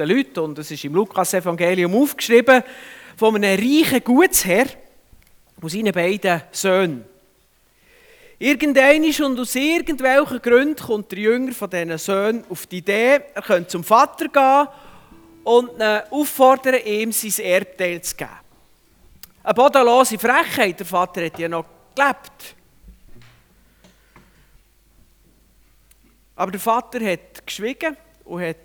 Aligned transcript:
Leuten, 0.00 0.40
und 0.40 0.58
es 0.58 0.70
ist 0.70 0.84
im 0.84 0.94
Lukas-Evangelium 0.94 1.94
aufgeschrieben, 1.94 2.62
von 3.16 3.36
einem 3.36 3.58
reichen 3.58 4.02
Gutsherr 4.02 4.66
und 5.60 5.70
seinen 5.70 5.92
beiden 5.92 6.42
Söhnen. 6.50 7.04
Irgendeinisch 8.38 9.20
und 9.20 9.38
aus 9.38 9.54
irgendwelchen 9.54 10.42
Gründen 10.42 10.76
kommt 10.76 11.12
der 11.12 11.18
Jünger 11.20 11.52
von 11.52 11.70
diesen 11.70 11.96
Söhnen 11.98 12.44
auf 12.48 12.66
die 12.66 12.78
Idee, 12.78 13.20
er 13.34 13.42
könnte 13.42 13.68
zum 13.68 13.84
Vater 13.84 14.26
gehen 14.28 14.68
und 15.44 15.70
ihn 15.80 16.00
auffordern, 16.10 16.80
ihm 16.84 17.12
sein 17.12 17.44
Erbteil 17.44 18.02
zu 18.02 18.16
geben. 18.16 18.30
Eine 19.44 19.54
bodenlose 19.54 20.18
Frechheit, 20.18 20.78
der 20.78 20.86
Vater 20.86 21.24
hat 21.24 21.38
ja 21.38 21.48
noch 21.48 21.64
gelebt. 21.94 22.56
Aber 26.34 26.50
der 26.50 26.60
Vater 26.60 27.00
hat 27.04 27.46
geschwiegen 27.46 27.96
und 28.24 28.42
hat 28.42 28.56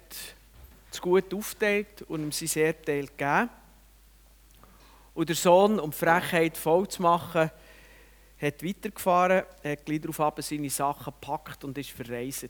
das 0.97 1.01
Gut 1.01 1.33
aufteilt 1.33 2.01
und 2.03 2.23
ihm 2.23 2.31
sein 2.31 2.63
Erdteil 2.63 3.07
gegeben. 3.07 3.49
Und 5.13 5.29
der 5.29 5.35
Sohn, 5.35 5.79
um 5.79 5.91
die 5.91 5.97
Frechheit 5.97 6.57
voll 6.57 6.87
zu 6.87 7.01
machen, 7.01 7.51
hat 8.39 8.63
weitergefahren, 8.63 9.43
hat 9.63 9.85
gleich 9.85 10.01
darauf 10.01 10.33
seine 10.39 10.69
Sachen 10.69 11.13
gepackt 11.13 11.63
und 11.63 11.77
ist 11.77 11.89
verreist. 11.89 12.49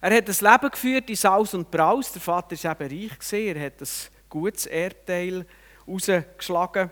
Er 0.00 0.16
hat 0.16 0.28
ein 0.28 0.52
Leben 0.52 0.70
geführt 0.70 1.10
in 1.10 1.16
Saus 1.16 1.54
und 1.54 1.70
Braus. 1.70 2.12
Der 2.12 2.20
Vater 2.20 2.56
war 2.62 2.80
eben 2.80 3.10
reich. 3.10 3.32
Er 3.32 3.66
hat 3.66 3.80
ein 3.80 3.88
gutes 4.28 4.66
Erdteil 4.66 5.46
rausgeschlagen 5.86 6.90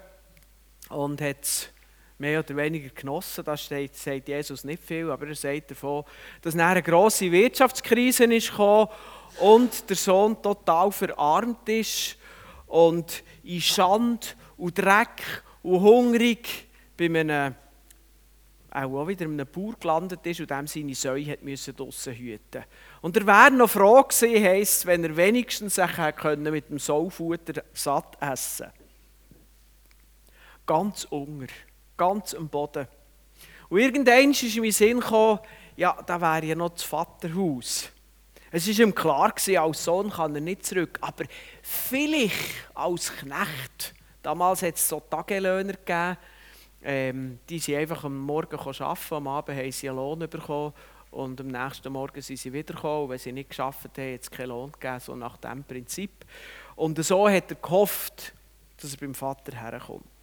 und 0.91 1.21
hat 1.21 1.43
es 1.43 1.69
mehr 2.21 2.41
oder 2.41 2.57
weniger 2.57 2.91
genossen. 2.91 3.45
Das 3.45 3.63
steht, 3.63 3.97
sagt 3.97 4.29
Jesus 4.29 4.63
nicht 4.65 4.83
viel, 4.83 5.11
aber 5.11 5.27
er 5.27 5.35
sagt 5.35 5.73
davon, 5.73 6.05
dass 6.43 6.57
eine 6.57 6.83
grosse 6.83 7.33
Wirtschaftskrise 7.33 8.25
ist 8.25 8.53
und 8.59 9.89
der 9.89 9.97
Sohn 9.97 10.41
total 10.41 10.93
verarmt 10.93 11.69
ist 11.69 12.17
und 12.67 13.23
in 13.43 13.61
Schand 13.61 14.37
und 14.57 14.79
Dreck 14.79 15.43
und 15.63 15.81
hungrig 15.81 16.69
bei 16.97 17.07
einem 17.07 17.55
auch 18.73 19.09
wieder 19.09 19.25
einem 19.25 19.47
Bauer 19.47 19.75
gelandet 19.81 20.25
ist 20.25 20.41
und 20.41 20.51
dem 20.51 20.67
seine 20.67 20.95
Säue 20.95 21.37
müssen 21.43 21.75
draussen 21.75 22.15
hüten. 22.15 22.65
Und 23.01 23.17
er 23.17 23.27
wäre 23.27 23.51
noch 23.51 23.71
froh 23.71 24.03
gewesen, 24.03 24.45
heisst, 24.45 24.87
wenn 24.87 25.03
er 25.03 25.17
wenigstens 25.17 25.75
sich 25.75 25.91
können 26.17 26.53
mit 26.53 26.71
dem 26.71 26.79
Saufutter 26.79 27.65
satt 27.73 28.17
essen. 28.21 28.69
Ganz 30.67 31.05
unger, 31.11 31.49
ganz 32.01 32.35
am 32.35 32.49
Boden. 32.49 32.89
Und 33.69 33.79
irgendwann 33.79 34.31
ist 34.31 34.43
in 34.43 34.63
den 34.63 34.73
Sinn 34.73 35.03
ja, 35.77 35.97
da 36.07 36.21
wäre 36.21 36.47
ja 36.47 36.55
noch 36.55 36.71
das 36.71 36.83
Vaterhaus. 36.83 37.91
Es 38.51 38.67
war 38.67 38.87
ihm 38.87 38.95
klar, 38.95 39.33
als 39.59 39.85
Sohn 39.85 40.11
kann 40.11 40.35
er 40.35 40.41
nicht 40.41 40.65
zurück. 40.65 40.99
Aber 41.03 41.25
vielleicht 41.63 42.35
als 42.75 43.13
Knecht. 43.13 43.95
Damals 44.23 44.63
hat 44.63 44.75
es 44.75 44.89
so 44.89 45.01
Tagelöhner 45.01 45.75
gegeben. 45.75 46.17
Ähm, 46.83 47.39
die 47.49 47.59
sind 47.59 47.77
einfach 47.77 48.05
am 48.05 48.19
Morgen 48.19 48.59
arbeiten, 48.59 49.15
am 49.15 49.29
Abend 49.29 49.59
haben 49.59 49.71
sie 49.73 49.89
einen 49.89 49.99
Lohn 49.99 50.19
bekommen 50.21 50.73
und 51.11 51.39
am 51.39 51.49
nächsten 51.49 51.93
Morgen 51.93 52.23
sind 52.23 52.39
sie 52.39 52.53
wiedergekommen. 52.53 53.05
Und 53.05 53.11
wenn 53.11 53.19
sie 53.19 53.33
nicht 53.33 53.51
geschafft 53.51 53.85
haben, 53.97 54.15
hat 54.15 54.23
es 54.23 54.31
keinen 54.31 54.49
Lohn 54.49 54.73
gegeben, 54.73 55.01
so 55.01 55.15
nach 55.15 55.37
diesem 55.37 55.65
Prinzip. 55.65 56.25
Und 56.77 57.03
so 57.05 57.29
hat 57.29 57.51
er 57.51 57.57
gehofft, 57.57 58.33
dass 58.81 58.95
er 58.95 59.01
beim 59.01 59.15
Vater 59.15 59.55
herkommt. 59.55 60.20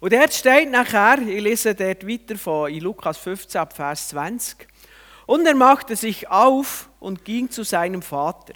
Und 0.00 0.12
dort 0.12 0.32
steht 0.32 0.70
nachher, 0.70 1.18
ich 1.18 1.40
lese 1.40 1.74
dort 1.74 2.06
weiter 2.06 2.36
von 2.36 2.70
in 2.70 2.80
Lukas 2.80 3.18
15 3.18 3.66
Vers 3.74 4.08
20, 4.08 4.66
und 5.26 5.46
er 5.46 5.54
machte 5.54 5.94
sich 5.94 6.28
auf 6.28 6.88
und 6.98 7.24
ging 7.24 7.50
zu 7.50 7.62
seinem 7.62 8.02
Vater. 8.02 8.54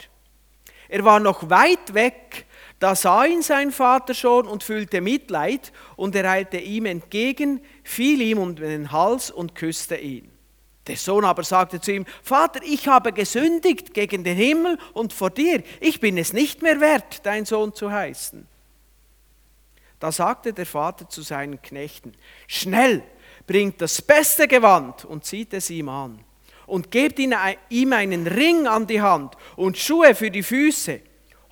Er 0.88 1.04
war 1.04 1.20
noch 1.20 1.48
weit 1.48 1.94
weg, 1.94 2.46
da 2.78 2.94
sah 2.94 3.24
ihn 3.24 3.42
sein 3.42 3.72
Vater 3.72 4.14
schon 4.14 4.46
und 4.46 4.62
fühlte 4.62 5.00
Mitleid 5.00 5.72
und 5.96 6.14
er 6.14 6.28
eilte 6.28 6.58
ihm 6.58 6.86
entgegen, 6.86 7.60
fiel 7.82 8.20
ihm 8.20 8.38
um 8.38 8.56
den 8.56 8.92
Hals 8.92 9.30
und 9.30 9.54
küsste 9.54 9.96
ihn. 9.96 10.30
Der 10.86 10.96
Sohn 10.96 11.24
aber 11.24 11.44
sagte 11.44 11.80
zu 11.80 11.92
ihm, 11.92 12.04
Vater, 12.22 12.60
ich 12.62 12.88
habe 12.88 13.12
gesündigt 13.12 13.94
gegen 13.94 14.22
den 14.22 14.36
Himmel 14.36 14.78
und 14.92 15.12
vor 15.12 15.30
dir. 15.30 15.62
Ich 15.80 16.00
bin 16.00 16.18
es 16.18 16.32
nicht 16.32 16.60
mehr 16.60 16.80
wert, 16.80 17.24
dein 17.24 17.46
Sohn 17.46 17.72
zu 17.72 17.90
heißen. 17.90 18.46
Da 20.00 20.12
sagte 20.12 20.52
der 20.52 20.66
Vater 20.66 21.08
zu 21.08 21.22
seinen 21.22 21.60
Knechten, 21.62 22.12
schnell, 22.46 23.02
bringt 23.46 23.80
das 23.80 24.00
beste 24.02 24.48
Gewand 24.48 25.04
und 25.04 25.24
zieht 25.24 25.54
es 25.54 25.70
ihm 25.70 25.88
an 25.88 26.24
und 26.66 26.90
gebt 26.90 27.18
ihm 27.18 27.92
einen 27.92 28.26
Ring 28.26 28.66
an 28.66 28.86
die 28.86 29.00
Hand 29.00 29.36
und 29.56 29.76
Schuhe 29.78 30.14
für 30.14 30.30
die 30.30 30.42
Füße. 30.42 31.00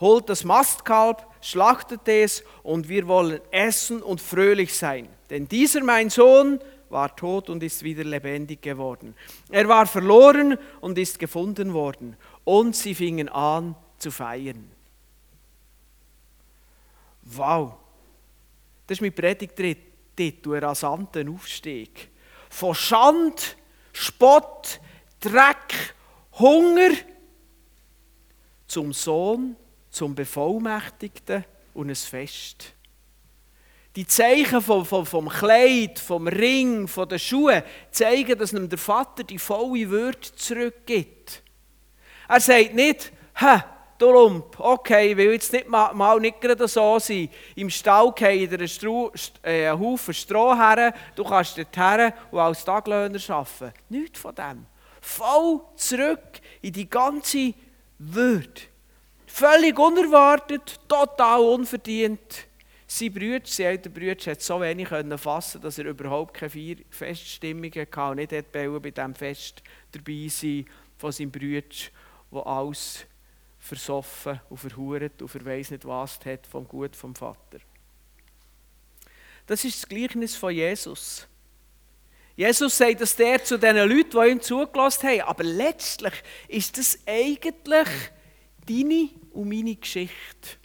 Holt 0.01 0.29
das 0.29 0.45
Mastkalb, 0.45 1.27
schlachtet 1.41 2.01
es 2.07 2.43
und 2.63 2.89
wir 2.89 3.07
wollen 3.07 3.41
essen 3.51 4.03
und 4.03 4.21
fröhlich 4.21 4.75
sein. 4.75 5.09
Denn 5.31 5.47
dieser 5.49 5.83
mein 5.83 6.11
Sohn 6.11 6.59
war 6.89 7.15
tot 7.15 7.49
und 7.49 7.63
ist 7.63 7.83
wieder 7.83 8.05
lebendig 8.05 8.63
geworden. 8.63 9.15
Er 9.51 9.69
war 9.69 9.87
verloren 9.87 10.59
und 10.81 10.99
ist 10.99 11.19
gefunden 11.19 11.73
worden. 11.73 12.17
Und 12.45 12.77
sie 12.77 12.95
fingen 12.95 13.29
an 13.29 13.75
zu 13.99 14.11
feiern. 14.11 14.71
Wow, 17.23 17.75
das 18.87 18.99
ist 18.99 19.01
mein 19.03 19.15
Predigtitel, 19.15 20.55
ein 20.55 20.65
rasanter 20.65 21.25
Aufstieg. 21.29 22.11
Von 22.51 22.75
Schand, 22.75 23.57
Spott, 23.93 24.81
Dreck, 25.21 25.95
Hunger 26.39 26.91
zum 28.67 28.93
Sohn, 28.93 29.57
zum 29.91 30.15
Bevollmächtigten 30.15 31.45
und 31.75 31.91
ein 31.91 31.95
Fest. 31.95 32.75
Die 33.95 34.07
Zeichen 34.07 34.63
vom, 34.63 34.87
vom, 34.87 35.05
vom 35.05 35.29
Kleid, 35.29 35.99
vom 35.99 36.27
Ring, 36.27 36.89
von 36.89 37.09
den 37.09 37.19
Schuhen 37.19 37.63
zeigen, 37.91 38.39
dass 38.39 38.55
ihm 38.55 38.69
der 38.69 38.79
Vater 38.79 39.23
die 39.23 39.39
volle 39.39 39.89
Würde 39.91 40.21
zurückgibt. 40.35 41.43
Er 42.27 42.41
sagt 42.41 42.75
nicht, 42.75 43.13
hä, 43.35 43.63
du 44.03 44.11
Lump, 44.11 44.59
okay, 44.59 45.13
ich 45.13 45.17
will 45.17 45.33
jetzt 45.33 45.53
nicht 45.53 45.69
mal, 45.69 45.93
mal 45.95 46.19
nicht 46.19 46.41
gerade 46.41 46.67
so 46.67 46.99
sein. 46.99 47.29
Im 47.55 47.71
Stall 47.71 48.13
er 48.19 48.29
einen, 48.29 49.11
äh, 49.43 49.69
einen 49.69 49.81
Haufen 49.81 50.15
Stroh 50.15 50.55
her, 50.57 50.95
du 51.15 51.25
kannst 51.25 51.57
dort 51.57 51.77
her 51.77 52.15
und 52.31 52.39
als 52.39 52.65
Taglöhner 52.65 53.21
arbeiten. 53.29 53.73
Nichts 53.89 54.19
von 54.19 54.35
dem 54.35 54.67
voll 55.03 55.61
zurück 55.77 56.41
in 56.63 56.73
die 56.73 56.89
ganze 56.89 57.55
Würde. 57.99 58.63
Völlig 59.27 59.79
unerwartet, 59.79 60.81
total 60.89 61.41
unverdient. 61.41 62.47
Sein 62.87 63.13
Bruder, 63.13 63.41
sein 63.45 63.67
älterer 63.67 63.93
Bruder, 63.93 64.31
hat 64.31 64.43
so 64.43 64.61
wenig 64.61 64.89
fassen 65.17 65.61
dass 65.63 65.79
er 65.79 65.87
überhaupt 65.87 66.35
keine 66.35 66.51
vier 66.51 66.77
Feststimmungen 66.91 67.73
hatte 67.73 68.11
und 68.11 68.17
nicht 68.17 68.53
bei 68.53 68.67
diesem 68.91 69.15
Fest 69.15 69.63
dabei 69.93 70.29
sein 70.29 70.67
von 70.99 71.11
seinem 71.11 71.31
Bruder, 71.31 71.63
der 72.31 72.47
alles 72.47 73.07
versoffen 73.63 74.41
und 74.51 74.59
verhurt 74.59 75.23
und 75.23 75.29
verweiss 75.29 75.71
nicht 75.71 75.87
was 75.87 76.19
hat 76.27 76.47
vom 76.49 76.67
Gut 76.67 76.97
vom 76.97 77.15
Vater. 77.15 77.59
Das 79.47 79.65
ist 79.65 79.83
das 79.83 79.89
Gleichnis 79.89 80.35
von 80.35 80.53
Jesus. 80.53 81.29
Jesus 82.35 82.77
sagt 82.77 83.01
das 83.01 83.15
der 83.15 83.45
zu 83.45 83.59
den 83.59 83.77
Leuten, 83.77 84.11
die 84.11 84.31
ihm 84.31 84.41
zugelassen 84.41 85.09
haben. 85.09 85.21
Aber 85.23 85.45
letztlich 85.45 86.13
ist 86.49 86.77
das 86.77 86.99
eigentlich 87.07 87.89
deine 88.67 89.11
und 89.33 89.49
meine 89.49 89.77
Geschichte. 89.77 90.57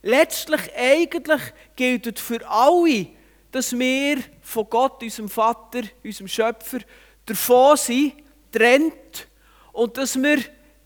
Letztlich 0.00 0.74
eigentlich 0.74 1.42
gilt 1.76 2.18
für 2.18 2.48
alle, 2.48 3.08
dass 3.50 3.78
wir 3.78 4.22
von 4.40 4.68
Gott, 4.70 5.02
unserem 5.02 5.28
Vater, 5.28 5.82
unserem 6.02 6.28
Schöpfer, 6.28 6.78
davon 7.26 7.76
sind, 7.76 8.14
trennt 8.52 9.28
und 9.72 9.98
dass 9.98 10.16
wir, 10.16 10.38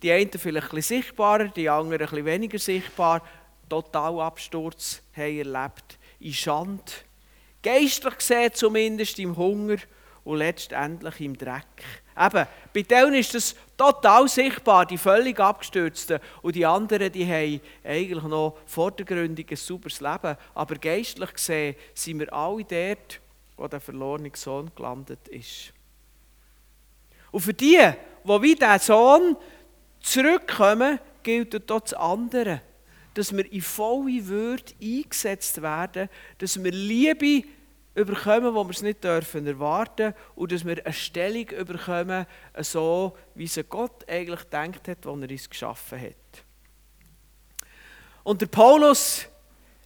die 0.03 0.13
einen 0.13 0.31
vielleicht 0.31 0.71
ein 0.71 0.77
bisschen 0.77 1.03
sichtbarer, 1.03 1.49
die 1.49 1.69
anderen 1.69 2.03
ein 2.03 2.09
bisschen 2.09 2.25
weniger 2.25 2.59
sichtbar, 2.59 3.23
total 3.69 4.21
Absturz 4.21 5.03
haben 5.15 5.39
erlebt, 5.39 5.99
in 6.21 6.33
Schande 6.33 6.93
Geistlich 7.63 8.19
gesehen 8.19 8.55
zumindest 8.55 9.19
im 9.19 9.37
Hunger 9.37 9.79
und 10.25 10.39
letztendlich 10.39 11.21
im 11.21 11.37
Dreck. 11.37 11.65
Eben, 12.17 12.47
bei 12.73 12.83
denen 12.83 13.15
ist 13.15 13.35
das 13.35 13.57
total 13.77 14.29
sichtbar, 14.29 14.87
die 14.87 14.99
völlig 14.99 15.41
abgestürzten. 15.41 16.21
Und 16.43 16.55
die 16.55 16.67
anderen, 16.67 17.11
die 17.11 17.27
haben 17.27 17.61
eigentlich 17.85 18.25
noch 18.25 18.59
vordergründig 18.67 19.51
ein 19.51 19.57
sauberes 19.57 20.01
Leben. 20.01 20.37
Aber 20.55 20.75
geistlich 20.77 21.33
gesehen 21.33 21.77
sind 21.95 22.21
wir 22.21 22.33
alle 22.33 22.65
dort, 22.65 23.21
wo 23.57 23.67
der 23.67 23.81
verlorene 23.81 24.31
Sohn 24.35 24.71
gelandet 24.75 25.27
ist. 25.29 25.73
Und 27.31 27.41
für 27.41 27.55
die, 27.55 27.81
die 28.25 28.43
wie 28.43 28.55
der 28.55 28.79
Sohn 28.79 29.37
zurückkommen, 30.01 30.99
gilt 31.23 31.55
dort 31.55 31.85
das 31.85 31.95
andere 31.95 32.63
dass 33.19 33.37
wir 33.37 33.51
in 33.51 33.63
volle 33.63 34.27
Würde 34.29 34.73
eingesetzt 34.81 35.61
werden, 35.61 36.09
dass 36.39 36.63
wir 36.63 36.71
Liebe 36.71 37.43
überkommen, 37.97 38.55
wo 38.55 38.63
wir 38.63 38.71
es 38.71 38.81
nicht 38.81 39.03
dürfen 39.03 39.45
erwarten 39.45 40.15
und 40.37 40.53
dass 40.53 40.65
wir 40.65 40.85
eine 40.85 40.95
Stellung 40.95 41.49
überkommen, 41.49 42.27
so 42.61 43.17
wie 43.35 43.49
sie 43.49 43.65
Gott 43.65 44.09
eigentlich 44.09 44.45
denkt 44.45 44.87
hat, 44.87 45.05
als 45.05 45.23
er 45.23 45.31
uns 45.31 45.51
geschaffen 45.51 46.01
hat. 46.01 46.45
Und 48.23 48.41
der 48.41 48.47
Paulus, 48.47 49.27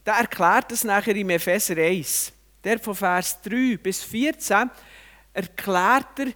der 0.04 0.14
erklärt 0.14 0.70
das 0.70 0.84
nachher 0.84 1.16
im 1.16 1.30
Epheser 1.30 1.78
1. 1.78 2.34
Der 2.62 2.78
von 2.78 2.94
Vers 2.94 3.40
3 3.40 3.78
bis 3.82 4.02
14 4.02 4.70
erklärt 5.32 6.18
er 6.18 6.26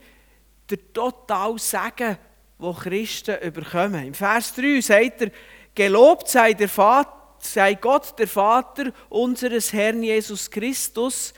der 0.70 0.92
total 0.94 1.58
Segen, 1.58 2.16
wo 2.58 2.72
Christen 2.72 3.38
überkommen. 3.42 4.06
Im 4.06 4.14
Vers 4.14 4.54
3 4.54 4.80
sagt 4.80 5.22
er, 5.22 5.30
gelobt 5.74 6.28
sei, 6.28 6.52
der 6.54 6.68
Vater, 6.68 7.12
sei 7.38 7.74
Gott, 7.74 8.18
der 8.18 8.28
Vater 8.28 8.92
unseres 9.08 9.72
Herrn 9.72 10.02
Jesus 10.02 10.50
Christus, 10.50 11.34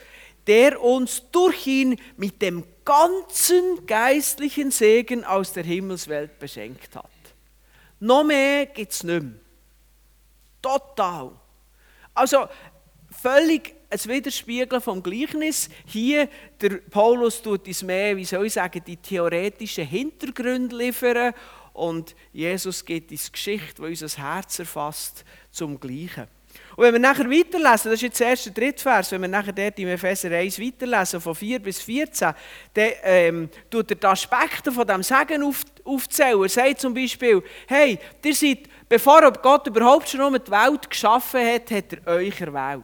der 0.47 0.81
uns 0.81 1.23
durch 1.31 1.67
ihn 1.67 1.99
mit 2.17 2.41
dem 2.41 2.65
ganzen 2.85 3.85
geistlichen 3.85 4.71
Segen 4.71 5.23
aus 5.23 5.53
der 5.53 5.63
Himmelswelt 5.63 6.39
beschenkt 6.39 6.95
hat. 6.95 7.05
Noch 7.99 8.23
mehr 8.23 8.65
gibt 8.65 8.91
es 8.91 9.03
nicht 9.03 9.21
mehr. 9.21 9.33
Total. 10.61 11.31
Also 12.13 12.47
völlig 13.11 13.75
ein 13.89 13.99
Widerspiegeln 14.05 14.81
vom 14.81 15.01
Gleichnis. 15.01 15.69
Hier, 15.85 16.29
der 16.61 16.77
Paulus 16.89 17.41
tut 17.41 17.67
uns 17.67 17.83
mehr, 17.83 18.15
wie 18.15 18.25
soll 18.25 18.45
ich 18.45 18.53
sagen, 18.53 18.81
die 18.85 18.97
theoretischen 18.97 19.85
Hintergründe 19.85 20.75
liefern 20.75 21.33
und 21.73 22.15
Jesus 22.33 22.83
gibt 22.83 23.11
uns 23.11 23.31
Geschichte, 23.31 23.81
die 23.81 23.87
unser 23.87 24.09
Herz 24.21 24.59
erfasst, 24.59 25.23
zum 25.49 25.79
Gleichen. 25.79 26.27
Und 26.75 26.83
wenn 26.83 26.93
wir 26.93 26.99
nachher 26.99 27.29
weiterlesen, 27.29 27.91
das 27.91 27.93
ist 27.93 28.01
jetzt 28.01 28.19
der 28.19 28.29
erste 28.29 28.51
Drittvers, 28.51 29.11
wenn 29.11 29.21
wir 29.21 29.27
nachher 29.27 29.53
dort 29.53 29.79
im 29.79 29.87
Epheser 29.87 30.31
1 30.31 30.59
weiterlesen, 30.59 31.21
von 31.21 31.35
4 31.35 31.59
bis 31.59 31.81
14, 31.81 32.33
dann 32.73 32.89
ähm, 33.03 33.49
tut 33.69 33.91
er 33.91 33.95
die 33.95 34.07
Aspekte 34.07 34.71
von 34.71 34.85
diesem 34.85 35.03
Segen 35.03 35.43
auf, 35.43 35.63
aufzählen. 35.83 36.41
Er 36.41 36.49
sagt 36.49 36.81
zum 36.81 36.93
Beispiel, 36.93 37.43
hey, 37.67 37.99
ihr 38.23 38.35
seid, 38.35 38.69
bevor 38.87 39.31
Gott 39.31 39.67
überhaupt 39.67 40.09
schon 40.09 40.21
um 40.21 40.33
die 40.33 40.51
Welt 40.51 40.89
geschaffen 40.89 41.45
hat, 41.45 41.71
hat 41.71 41.93
er 41.93 42.13
euch 42.13 42.41
erwählt. 42.41 42.83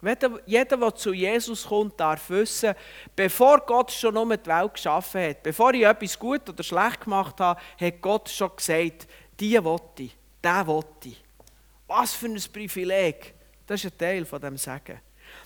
Jeder, 0.00 0.76
der 0.76 0.94
zu 0.94 1.12
Jesus 1.12 1.66
kommt, 1.66 1.98
darf 1.98 2.30
wissen, 2.30 2.74
bevor 3.16 3.60
Gott 3.60 3.90
schon 3.90 4.16
um 4.16 4.30
die 4.30 4.46
Welt 4.46 4.74
geschaffen 4.74 5.22
hat, 5.22 5.42
bevor 5.42 5.74
ich 5.74 5.82
etwas 5.82 6.18
gut 6.18 6.48
oder 6.48 6.62
schlecht 6.62 7.00
gemacht 7.00 7.40
habe, 7.40 7.60
hat 7.80 8.00
Gott 8.00 8.28
schon 8.28 8.54
gesagt, 8.54 9.08
die 9.40 9.62
will 9.62 9.80
ich, 9.98 10.16
der 10.42 10.66
will 10.66 10.84
ich. 11.04 11.22
Was 11.88 12.14
für 12.14 12.26
ein 12.26 12.40
Privileg. 12.52 13.34
Das 13.66 13.82
ist 13.82 13.92
ein 13.92 13.98
Teil 13.98 14.24
von 14.24 14.40
dem 14.40 14.56
Sagen. 14.56 15.00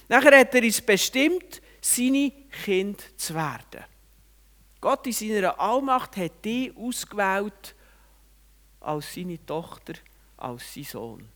Nachher 0.08 0.38
hat 0.38 0.54
er 0.54 0.62
uns 0.62 0.80
bestimmt, 0.80 1.62
seine 1.80 2.30
Kind 2.64 3.18
zu 3.18 3.34
werden. 3.34 3.84
Gott 4.80 5.06
in 5.06 5.12
seiner 5.12 5.58
Allmacht 5.58 6.16
hat 6.16 6.44
dich 6.44 6.76
ausgewählt 6.76 7.74
als 8.80 9.14
seine 9.14 9.44
Tochter, 9.46 9.94
als 10.36 10.74
sein 10.74 10.84
Sohn. 10.84 11.28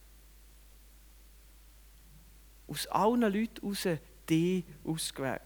Aus 2.66 2.86
allen 2.88 3.20
Leuten 3.20 3.60
heraus 3.62 4.00
dich 4.28 4.64
ausgewählt. 4.84 5.40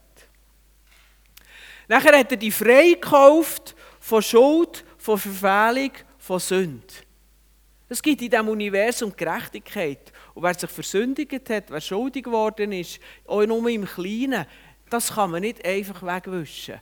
Nachher 1.88 2.19
hat 2.19 2.31
er 2.31 2.37
dich 2.37 2.55
freigekauft 2.55 3.75
von 3.99 4.22
Schuld, 4.22 4.84
von 4.96 5.19
Verfehlung, 5.19 5.93
von 6.19 6.38
Sünde. 6.38 6.94
Es 7.88 8.00
gibt 8.00 8.22
in 8.22 8.31
diesem 8.31 8.49
Universum 8.49 9.12
Gerechtigkeit. 9.17 10.12
Und 10.32 10.44
wer 10.44 10.55
sich 10.55 10.70
versündigt 10.70 11.50
hat, 11.50 11.70
wer 11.70 11.81
schuldig 11.81 12.22
geworden 12.22 12.70
ist, 12.70 13.00
auch 13.26 13.44
nur 13.44 13.69
im 13.69 13.84
Kleinen, 13.84 14.46
das 14.88 15.14
kann 15.14 15.32
man 15.32 15.40
nicht 15.40 15.64
einfach 15.64 16.00
wegwischen. 16.02 16.81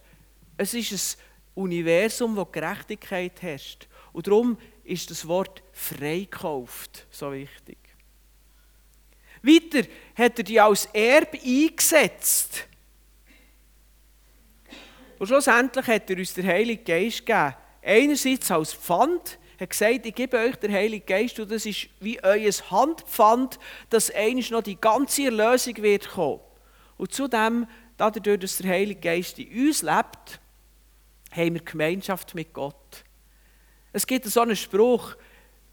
Es 0.58 0.74
ist 0.74 1.18
ein 1.18 1.62
Universum, 1.62 2.36
wo 2.36 2.44
Gerechtigkeit 2.44 3.40
herrscht. 3.40 3.88
Und 4.12 4.26
darum 4.26 4.58
ist 4.84 5.10
das 5.10 5.26
Wort 5.26 5.62
freikauft 5.72 7.06
so 7.10 7.32
wichtig. 7.32 7.77
Weiter 9.42 9.86
hat 10.14 10.38
er 10.38 10.44
die 10.44 10.60
als 10.60 10.86
Erb 10.92 11.34
eingesetzt. 11.34 12.66
Und 15.18 15.26
schlussendlich 15.26 15.86
hat 15.86 16.10
er 16.10 16.16
uns 16.16 16.34
den 16.34 16.46
Heiligen 16.46 16.84
Geist 16.84 17.26
gegeben. 17.26 17.54
Einerseits 17.82 18.50
als 18.50 18.74
Pfand, 18.74 19.38
hat 19.60 19.70
gesagt, 19.70 20.06
ich 20.06 20.14
gebe 20.14 20.38
euch 20.38 20.56
den 20.56 20.72
Heiligen 20.72 21.04
Geist 21.04 21.40
und 21.40 21.50
das 21.50 21.66
ist 21.66 21.88
wie 22.00 22.22
euer 22.22 22.52
Handpfand, 22.70 23.58
dass 23.90 24.10
eines 24.10 24.50
noch 24.50 24.62
die 24.62 24.80
ganze 24.80 25.24
Erlösung 25.24 25.76
wird 25.78 26.08
kommen. 26.08 26.40
Und 26.96 27.12
zudem, 27.12 27.66
dadurch, 27.96 28.38
dass 28.38 28.58
der 28.58 28.70
Heilige 28.70 29.00
Geist 29.00 29.38
in 29.38 29.66
uns 29.66 29.82
lebt, 29.82 30.40
haben 31.32 31.54
wir 31.54 31.62
Gemeinschaft 31.62 32.34
mit 32.34 32.52
Gott. 32.52 33.04
Es 33.92 34.06
gibt 34.06 34.26
so 34.26 34.40
einen 34.40 34.56
Spruch, 34.56 35.16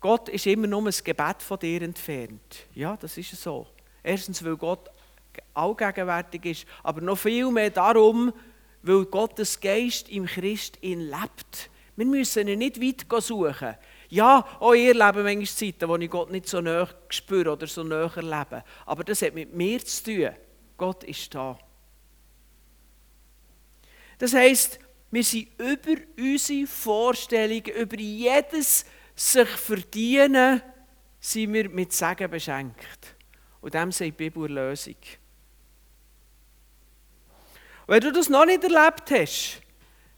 Gott 0.05 0.29
ist 0.29 0.45
immer 0.45 0.67
nur 0.67 0.85
ein 0.85 0.93
Gebet 1.03 1.41
von 1.41 1.57
dir 1.57 1.81
entfernt. 1.81 2.67
Ja, 2.75 2.95
das 2.95 3.17
ist 3.17 3.31
so. 3.41 3.65
Erstens, 4.03 4.45
weil 4.45 4.55
Gott 4.55 4.91
allgegenwärtig 5.55 6.45
ist, 6.45 6.67
aber 6.83 7.01
noch 7.01 7.17
viel 7.17 7.49
mehr 7.49 7.71
darum, 7.71 8.31
weil 8.83 9.05
Gottes 9.05 9.59
Geist 9.59 10.07
im 10.09 10.27
Christ 10.27 10.77
ihn 10.81 11.09
lebt. 11.09 11.71
Wir 11.95 12.05
müssen 12.05 12.47
ihn 12.47 12.59
nicht 12.59 12.79
weit 12.79 13.23
suchen. 13.23 13.77
Ja, 14.09 14.45
auch 14.59 14.75
ihr 14.75 14.93
leben 14.93 15.23
manchmal 15.23 15.45
Zeiten, 15.47 15.89
wo 15.89 15.95
ich 15.95 16.11
Gott 16.11 16.29
nicht 16.29 16.47
so 16.47 16.61
näher 16.61 16.89
spüre 17.09 17.53
oder 17.53 17.65
so 17.65 17.83
näher 17.83 18.11
erlebe. 18.15 18.63
Aber 18.85 19.03
das 19.03 19.23
hat 19.23 19.33
mit 19.33 19.55
mir 19.55 19.83
zu 19.83 20.03
tun. 20.03 20.29
Gott 20.77 21.03
ist 21.03 21.33
da. 21.33 21.57
Das 24.19 24.35
heisst, 24.35 24.77
wir 25.09 25.23
sind 25.23 25.47
über 25.57 25.99
unsere 26.15 26.67
Vorstellungen, 26.67 27.65
über 27.65 27.97
jedes 27.97 28.85
sich 29.15 29.47
verdienen, 29.47 30.61
sind 31.19 31.53
wir 31.53 31.69
mit 31.69 31.93
Segen 31.93 32.29
beschenkt. 32.29 33.15
Und 33.61 33.73
dem 33.73 33.91
sagt 33.91 34.07
die 34.07 34.11
Bibel 34.11 34.51
Lösung. 34.51 34.95
Wenn 37.87 38.01
du 38.01 38.11
das 38.11 38.29
noch 38.29 38.45
nicht 38.45 38.63
erlebt 38.63 39.11
hast, 39.11 39.61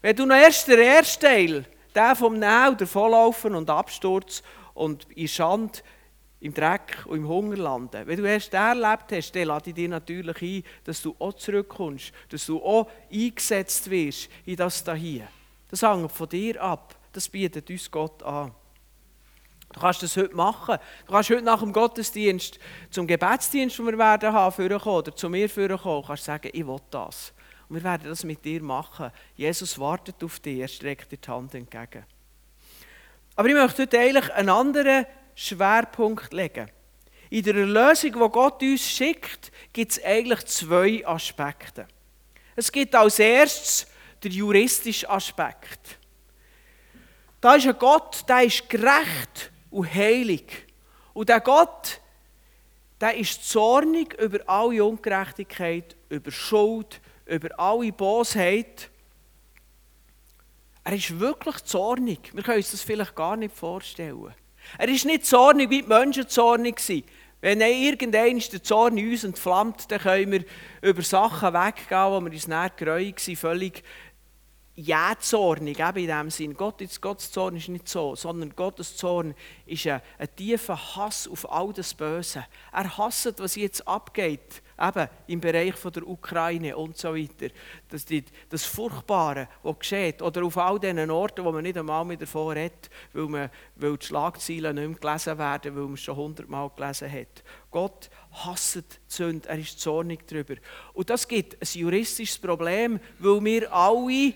wenn 0.00 0.16
du 0.16 0.26
noch 0.26 0.36
erst 0.36 0.68
den 0.68 0.78
ersten 0.78 1.20
Teil, 1.20 1.64
der 1.94 2.16
vom 2.16 2.38
Näh, 2.38 2.74
der 2.78 2.86
Volllaufen 2.86 3.54
und 3.54 3.68
Absturz 3.68 4.42
und 4.74 5.06
in 5.14 5.28
Schand, 5.28 5.82
im 6.40 6.54
Dreck 6.54 7.04
und 7.06 7.18
im 7.18 7.28
Hunger 7.28 7.56
landen, 7.56 8.06
wenn 8.06 8.16
du 8.16 8.24
erst 8.24 8.52
den 8.52 8.60
erlebt 8.60 9.12
hast, 9.12 9.32
dann 9.32 9.48
lade 9.48 9.70
ich 9.70 9.74
dir 9.74 9.88
natürlich 9.88 10.40
ein, 10.40 10.62
dass 10.84 11.02
du 11.02 11.14
auch 11.18 11.34
zurückkommst, 11.34 12.12
dass 12.28 12.46
du 12.46 12.62
auch 12.62 12.88
eingesetzt 13.12 13.90
wirst 13.90 14.30
in 14.46 14.56
das 14.56 14.84
hier. 14.96 15.28
Das 15.68 15.82
hängt 15.82 16.12
von 16.12 16.28
dir 16.28 16.62
ab. 16.62 16.94
Das 17.12 17.28
bietet 17.28 17.68
uns 17.68 17.90
Gott 17.90 18.22
an. 18.22 18.52
Du 19.78 19.82
kannst 19.82 20.02
das 20.02 20.16
heute 20.16 20.34
machen. 20.34 20.76
Du 21.06 21.12
kannst 21.12 21.30
heute 21.30 21.42
nach 21.42 21.60
dem 21.60 21.72
Gottesdienst 21.72 22.58
zum 22.90 23.06
Gebetsdienst, 23.06 23.78
den 23.78 23.86
wir 23.86 23.96
werden 23.96 24.32
haben, 24.32 24.72
oder 24.72 25.14
zu 25.14 25.28
mir 25.28 25.48
kommen, 25.48 26.04
kannst 26.04 26.24
sagen, 26.24 26.50
ich 26.52 26.66
will 26.66 26.80
das. 26.90 27.32
Und 27.68 27.76
wir 27.76 27.84
werden 27.84 28.08
das 28.08 28.24
mit 28.24 28.44
dir 28.44 28.60
machen. 28.60 29.12
Jesus 29.36 29.78
wartet 29.78 30.16
auf 30.24 30.40
dich, 30.40 30.58
er 30.58 30.66
streckt 30.66 31.12
dir 31.12 31.16
die 31.16 31.28
Hand 31.28 31.54
entgegen. 31.54 32.04
Aber 33.36 33.48
ich 33.48 33.54
möchte 33.54 33.82
heute 33.82 34.00
eigentlich 34.00 34.32
einen 34.32 34.48
anderen 34.48 35.06
Schwerpunkt 35.36 36.32
legen. 36.32 36.68
In 37.30 37.44
der 37.44 37.54
Erlösung, 37.54 38.12
die 38.14 38.18
Gott 38.18 38.60
uns 38.60 38.82
schickt, 38.82 39.52
gibt 39.72 39.92
es 39.92 40.02
eigentlich 40.02 40.44
zwei 40.46 41.06
Aspekte. 41.06 41.86
Es 42.56 42.72
gibt 42.72 42.96
als 42.96 43.20
erstes 43.20 43.86
den 44.24 44.32
juristischen 44.32 45.08
Aspekt. 45.08 45.98
Da 47.40 47.54
ist 47.54 47.68
ein 47.68 47.78
Gott, 47.78 48.28
der 48.28 48.42
ist 48.42 48.68
gerecht 48.68 49.52
und 49.70 49.94
heilig. 49.94 50.66
Und 51.14 51.28
der 51.28 51.40
Gott, 51.40 52.00
der 53.00 53.16
ist 53.16 53.48
zornig 53.48 54.14
über 54.20 54.38
alle 54.48 54.84
Ungerechtigkeit, 54.84 55.96
über 56.08 56.30
Schuld, 56.30 57.00
über 57.26 57.48
alle 57.58 57.92
Bosheit. 57.92 58.90
Er 60.84 60.92
ist 60.94 61.18
wirklich 61.18 61.56
zornig. 61.64 62.34
Wir 62.34 62.42
können 62.42 62.58
uns 62.58 62.70
das 62.70 62.82
vielleicht 62.82 63.14
gar 63.14 63.36
nicht 63.36 63.54
vorstellen. 63.54 64.34
Er 64.78 64.88
ist 64.88 65.04
nicht 65.04 65.26
zornig, 65.26 65.70
wie 65.70 65.82
die 65.82 65.88
Menschen 65.88 66.28
zornig 66.28 66.80
waren. 66.88 67.04
Wenn 67.40 67.60
irgendein 67.60 68.38
der 68.38 68.62
Zorn 68.64 68.98
in 68.98 69.10
uns 69.10 69.22
entflammt, 69.22 69.90
dann 69.92 70.00
können 70.00 70.32
wir 70.32 70.44
über 70.82 71.02
Sachen 71.02 71.54
weggehen, 71.54 72.10
wo 72.10 72.20
wir 72.20 72.32
uns 72.32 72.48
näher 72.48 72.72
gereut 72.76 73.26
waren, 73.28 73.36
völlig 73.36 73.84
jähzornig, 74.78 75.80
eben 75.80 75.98
in 75.98 76.06
dem 76.06 76.30
Sinn. 76.30 76.54
Gott, 76.54 76.80
Gottes 77.00 77.32
Zorn 77.32 77.56
ist 77.56 77.68
nicht 77.68 77.88
so, 77.88 78.14
sondern 78.14 78.54
Gottes 78.54 78.96
Zorn 78.96 79.34
ist 79.66 79.86
ein, 79.88 80.00
ein 80.18 80.28
tiefer 80.36 80.96
Hass 80.96 81.26
auf 81.26 81.50
all 81.50 81.72
das 81.72 81.94
Böse. 81.94 82.46
Er 82.72 82.96
hasst, 82.96 83.34
was 83.38 83.56
jetzt 83.56 83.86
abgeht, 83.88 84.62
eben 84.80 85.08
im 85.26 85.40
Bereich 85.40 85.74
von 85.74 85.92
der 85.92 86.06
Ukraine 86.06 86.76
und 86.76 86.96
so 86.96 87.16
weiter. 87.16 87.52
Das, 87.88 88.06
das 88.48 88.64
Furchtbare, 88.64 89.48
was 89.64 89.78
geschieht, 89.80 90.22
oder 90.22 90.44
auf 90.44 90.56
all 90.56 90.78
diesen 90.78 91.10
Orten, 91.10 91.44
wo 91.44 91.50
man 91.50 91.64
nicht 91.64 91.76
einmal 91.76 92.04
mehr 92.04 92.16
davon 92.16 92.56
redet, 92.56 92.88
weil, 93.12 93.26
man, 93.26 93.50
weil 93.74 93.96
die 93.96 94.06
Schlagzeilen 94.06 94.76
nicht 94.76 94.88
mehr 94.88 94.98
gelesen 94.98 95.38
werden, 95.38 95.74
weil 95.74 95.84
man 95.84 95.94
es 95.94 96.02
schon 96.02 96.16
hundertmal 96.16 96.70
gelesen 96.76 97.10
hat. 97.10 97.42
Gott 97.72 98.10
hasst 98.30 99.00
Sünde, 99.08 99.48
er 99.48 99.58
ist 99.58 99.80
zornig 99.80 100.26
darüber. 100.28 100.54
Und 100.92 101.10
das 101.10 101.26
gibt 101.26 101.60
ein 101.60 101.80
juristisches 101.80 102.38
Problem, 102.38 103.00
weil 103.18 103.44
wir 103.44 103.72
alle 103.72 104.34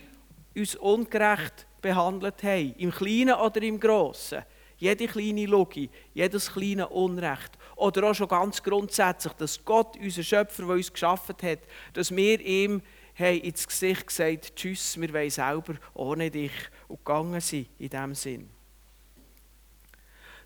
uns 0.54 0.76
ungerecht 0.76 1.66
behandelt 1.80 2.42
haben, 2.42 2.74
im 2.78 2.90
Kleinen 2.90 3.34
oder 3.34 3.62
im 3.62 3.78
Grossen. 3.78 4.42
Jede 4.78 5.06
kleine 5.06 5.46
Logik, 5.46 5.90
jedes 6.12 6.52
kleine 6.52 6.88
Unrecht. 6.88 7.52
Oder 7.76 8.10
auch 8.10 8.14
schon 8.14 8.28
ganz 8.28 8.62
grundsätzlich, 8.62 9.32
dass 9.34 9.64
Gott, 9.64 9.96
unser 9.96 10.22
Schöpfer, 10.22 10.64
der 10.64 10.74
uns 10.74 10.92
geschaffen 10.92 11.36
hat, 11.42 11.60
dass 11.92 12.14
wir 12.14 12.40
ihm 12.40 12.82
haben 13.14 13.40
ins 13.40 13.66
Gesicht 13.66 14.06
gesagt 14.06 14.56
Tschüss, 14.56 15.00
wir 15.00 15.12
wollen 15.12 15.30
selber 15.30 15.74
ohne 15.94 16.30
dich 16.30 16.52
und 16.88 17.04
gegangen 17.04 17.40
sind 17.40 17.68
in 17.78 17.88
diesem 17.88 18.14
Sinn. 18.14 18.50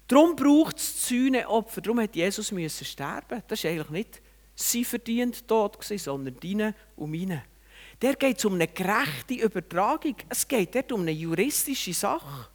Darum 0.09 0.37
braucht 0.37 0.79
es 0.79 1.13
Opfer. 1.47 1.81
Darum 1.81 2.01
hat 2.01 2.15
Jesus 2.15 2.53
müssen 2.53 2.85
sterben. 2.85 3.43
Das 3.49 3.65
war 3.65 3.71
eigentlich 3.71 3.91
nicht 3.91 4.23
sein 4.55 4.85
verdient 4.85 5.49
Tod, 5.49 5.83
sondern 5.83 6.37
deine 6.41 6.75
und 6.95 7.11
meine. 7.11 7.43
Der 8.03 8.15
geht 8.15 8.45
um 8.45 8.55
eine 8.55 8.69
gerechte 8.69 9.35
Übertragung. 9.35 10.17
Es 10.29 10.47
geht 10.47 10.75
dort 10.75 10.93
um 10.93 11.01
eine 11.01 11.13
juristische 11.13 11.95
Sache. 11.95 12.49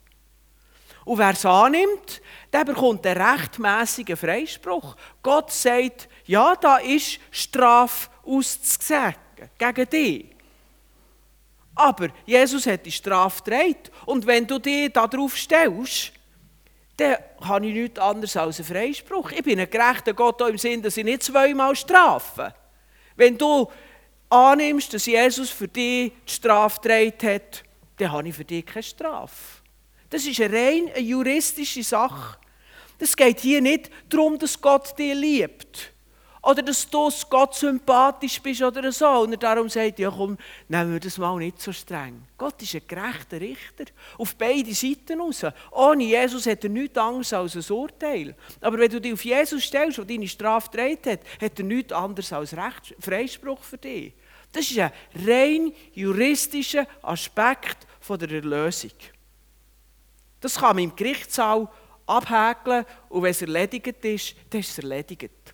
Und 1.03 1.17
wer 1.17 1.31
es 1.31 1.45
annimmt, 1.45 2.21
der 2.53 2.63
bekommt 2.63 3.05
einen 3.07 3.21
rechtmäßigen 3.21 4.15
Freispruch. 4.15 4.95
Gott 5.23 5.51
sagt, 5.51 6.07
ja, 6.25 6.55
da 6.55 6.77
ist 6.77 7.19
Strafe 7.31 8.09
auszusagen 8.23 9.15
gegen 9.57 9.89
dich. 9.89 10.25
Aber 11.73 12.09
Jesus 12.25 12.67
hat 12.67 12.85
die 12.85 12.91
Strafe 12.91 13.43
getragen. 13.43 13.89
Und 14.05 14.27
wenn 14.27 14.45
du 14.45 14.59
dich 14.59 14.91
darauf 14.91 15.35
stellst, 15.35 16.11
dann 16.97 17.17
habe 17.41 17.65
ich 17.65 17.73
nichts 17.73 17.99
anderes 17.99 18.37
als 18.37 18.59
einen 18.59 18.67
Freispruch. 18.67 19.31
Ich 19.31 19.43
bin 19.43 19.59
ein 19.59 19.69
gerechter 19.69 20.13
Gott 20.13 20.41
auch 20.41 20.47
im 20.47 20.57
Sinn, 20.59 20.83
dass 20.83 20.97
ich 20.97 21.05
nicht 21.05 21.23
zweimal 21.23 21.75
strafe. 21.75 22.53
Wenn 23.15 23.37
du 23.37 23.67
annimmst, 24.31 24.93
dass 24.93 25.05
Jesus 25.05 25.49
für 25.49 25.67
dich 25.67 26.11
die 26.25 26.31
Strafe 26.31 26.79
getragen 26.81 27.35
hat, 27.35 27.63
dann 27.97 28.11
habe 28.11 28.29
ich 28.29 28.35
für 28.35 28.45
dich 28.45 28.65
keine 28.65 28.83
Strafe. 28.83 29.61
Das 30.09 30.25
ist 30.25 30.41
eine 30.41 30.53
rein 30.55 30.89
juristische 30.97 31.83
Sache. 31.83 32.37
Es 32.97 33.15
geht 33.15 33.39
hier 33.39 33.61
nicht 33.61 33.89
darum, 34.09 34.37
dass 34.37 34.59
Gott 34.59 34.97
dich 34.97 35.13
liebt. 35.15 35.90
Oder 36.43 36.63
dass 36.63 36.89
du 36.89 37.07
Gott 37.29 37.53
sympathisch 37.53 38.41
bist 38.41 38.63
oder 38.63 38.91
so. 38.91 39.07
Und 39.07 39.33
er 39.33 39.37
darum 39.37 39.69
sagt, 39.69 39.99
ja 39.99 40.09
komm, 40.09 40.37
nehmen 40.67 40.93
wir 40.93 40.99
das 40.99 41.19
mal 41.19 41.37
nicht 41.37 41.61
so 41.61 41.71
streng. 41.71 42.23
Gott 42.35 42.59
ist 42.63 42.73
ein 42.73 42.81
gerechter 42.87 43.39
Richter. 43.39 43.85
Auf 44.17 44.35
beide 44.35 44.73
Seiten 44.73 45.21
raus. 45.21 45.45
Ohne 45.69 46.03
Jesus 46.03 46.47
hat 46.47 46.63
er 46.63 46.71
nichts 46.71 46.97
anderes 46.97 47.31
als 47.31 47.55
ein 47.55 47.75
Urteil. 47.75 48.35
Aber 48.59 48.79
wenn 48.79 48.89
du 48.89 48.99
dich 48.99 49.13
auf 49.13 49.23
Jesus 49.23 49.63
stellst, 49.63 49.99
der 49.99 50.05
deine 50.05 50.27
Strafe 50.27 50.71
gedreht 50.71 51.05
hat, 51.05 51.19
hat 51.39 51.59
er 51.59 51.65
nichts 51.65 51.93
anderes 51.93 52.33
als 52.33 52.57
Recht, 52.57 52.95
Freispruch 52.99 53.61
für 53.61 53.77
dich. 53.77 54.13
Das 54.51 54.69
ist 54.69 54.79
ein 54.79 54.91
rein 55.27 55.71
juristischer 55.93 56.87
Aspekt 57.03 57.85
von 57.99 58.17
der 58.17 58.31
Erlösung. 58.31 58.91
Das 60.39 60.55
kann 60.55 60.75
man 60.75 60.85
im 60.85 60.95
Gerichtssaal 60.95 61.69
abhäkeln 62.07 62.85
und 63.09 63.21
wenn 63.21 63.31
es 63.31 63.43
erledigt 63.43 64.03
ist, 64.03 64.35
dann 64.49 64.59
ist 64.59 64.71
es 64.71 64.79
erledigt. 64.79 65.50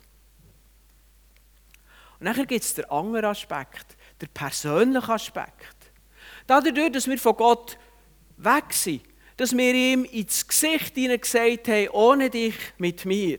Und 2.20 2.26
dann 2.26 2.46
gibt 2.46 2.64
es 2.64 2.74
den 2.74 2.84
anderen 2.86 3.26
Aspekt, 3.26 3.96
der 4.20 4.26
persönliche 4.26 5.12
Aspekt. 5.12 5.92
Dadurch, 6.46 6.92
dass 6.92 7.06
wir 7.06 7.18
von 7.18 7.36
Gott 7.36 7.78
weg 8.38 8.72
sind, 8.72 9.02
dass 9.36 9.56
wir 9.56 9.72
ihm 9.72 10.04
ins 10.04 10.46
Gesicht 10.46 10.94
gesagt 10.94 11.68
haben, 11.68 11.88
ohne 11.90 12.28
dich 12.28 12.54
mit 12.78 13.04
mir. 13.04 13.38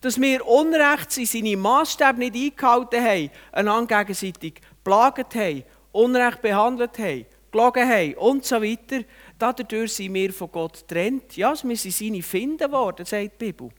Dass 0.00 0.20
wir 0.20 0.44
Unrecht 0.46 1.16
in 1.16 1.26
seine 1.26 1.56
Maßstäbe 1.56 2.18
nicht 2.18 2.34
eingehalten 2.34 3.02
haben, 3.02 3.30
einander 3.52 4.04
gegenseitig 4.04 4.60
plagt 4.82 5.34
haben, 5.34 5.64
Unrecht 5.92 6.42
behandelt 6.42 6.98
haben, 6.98 7.26
gelogen 7.52 7.88
haben 7.88 8.14
und 8.14 8.44
so 8.44 8.60
weiter. 8.60 9.04
Dadurch 9.38 9.92
sind 9.92 10.14
wir 10.14 10.32
von 10.32 10.50
Gott 10.50 10.80
getrennt. 10.80 11.36
Ja, 11.36 11.54
wir 11.62 11.76
sind 11.76 11.94
seine 11.94 12.22
Finden 12.22 12.72
worden, 12.72 13.06
sagt 13.06 13.40
die 13.40 13.52
Bibel. 13.52 13.70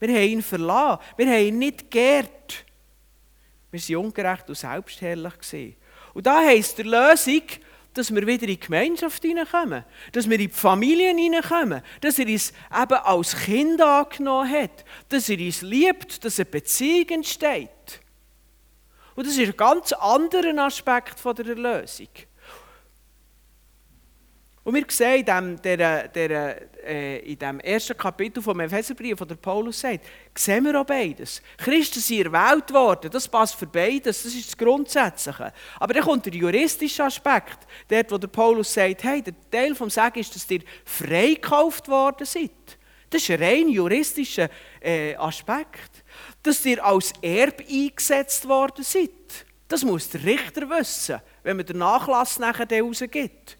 Wir 0.00 0.08
haben 0.08 0.28
ihn 0.28 0.42
verlassen, 0.42 1.02
wir 1.16 1.26
haben 1.26 1.46
ihn 1.46 1.58
nicht 1.58 1.90
geehrt. 1.90 2.66
Wir 3.72 3.80
sind 3.80 3.96
ungerecht 3.96 4.48
und 4.48 4.54
selbstherrlich 4.54 5.38
gesehen. 5.38 5.76
Und 6.12 6.26
da 6.26 6.42
heisst 6.42 6.76
der 6.76 6.84
Lösung, 6.84 7.42
dass 7.94 8.14
wir 8.14 8.26
wieder 8.26 8.42
in 8.42 8.48
die 8.48 8.60
Gemeinschaft 8.60 9.22
hineinkommen, 9.22 9.84
dass 10.12 10.28
wir 10.28 10.38
in 10.38 10.48
die 10.48 10.54
Familien 10.54 11.16
hineinkommen, 11.16 11.82
dass 12.00 12.18
er 12.18 12.26
uns 12.26 12.52
eben 12.70 12.94
als 12.94 13.36
Kind 13.36 13.80
angenommen 13.80 14.50
hat, 14.50 14.84
dass 15.08 15.28
er 15.28 15.38
uns 15.38 15.62
liebt, 15.62 16.24
dass 16.24 16.38
eine 16.38 16.46
Beziehung 16.46 17.08
entsteht. 17.08 18.00
Und 19.14 19.26
das 19.26 19.36
ist 19.36 19.48
ein 19.48 19.56
ganz 19.56 19.92
anderer 19.92 20.64
Aspekt 20.64 21.22
der 21.24 21.46
Erlösung. 21.46 22.08
Und 24.64 24.74
wir 24.74 24.84
sehen 24.88 25.26
äh, 25.64 27.18
in 27.18 27.38
dem 27.38 27.58
ersten 27.60 27.96
Kapitel 27.96 28.40
vom 28.40 28.60
Epheserbrief, 28.60 29.20
wo 29.20 29.24
der 29.24 29.34
Paulus 29.34 29.80
sagt, 29.80 30.04
sehen 30.36 30.64
wir 30.64 30.80
auch 30.80 30.86
beides. 30.86 31.42
Christen 31.56 31.98
sind 31.98 32.32
erwählt 32.32 32.72
worden, 32.72 33.10
das 33.10 33.26
passt 33.26 33.56
für 33.56 33.66
beides, 33.66 34.22
das 34.22 34.32
ist 34.32 34.46
das 34.46 34.56
Grundsätzliche. 34.56 35.52
Aber 35.80 35.94
dann 35.94 36.04
kommt 36.04 36.26
der 36.26 36.34
juristische 36.34 37.02
Aspekt, 37.02 37.58
dort 37.88 38.12
wo 38.12 38.18
der 38.18 38.28
Paulus 38.28 38.72
sagt, 38.72 39.02
hey, 39.02 39.20
der 39.20 39.34
Teil 39.50 39.74
vom 39.74 39.90
Sagen 39.90 40.20
ist, 40.20 40.32
dass 40.32 40.48
ihr 40.48 40.62
freikauft 40.84 41.88
worden 41.88 42.24
seid. 42.24 42.50
Das 43.10 43.20
ist 43.20 43.30
ein 43.30 43.42
rein 43.42 43.68
juristischer 43.68 44.48
äh, 44.80 45.16
Aspekt. 45.16 46.04
Dass 46.42 46.64
ihr 46.64 46.84
als 46.84 47.12
Erb 47.20 47.62
eingesetzt 47.68 48.48
worden 48.48 48.84
seid. 48.84 49.10
Das 49.66 49.84
muss 49.84 50.08
der 50.08 50.22
Richter 50.22 50.70
wissen, 50.70 51.20
wenn 51.42 51.56
man 51.56 51.66
den 51.66 51.78
Nachlass 51.78 52.38
nachher 52.38 52.68
rausgibt 52.80 53.58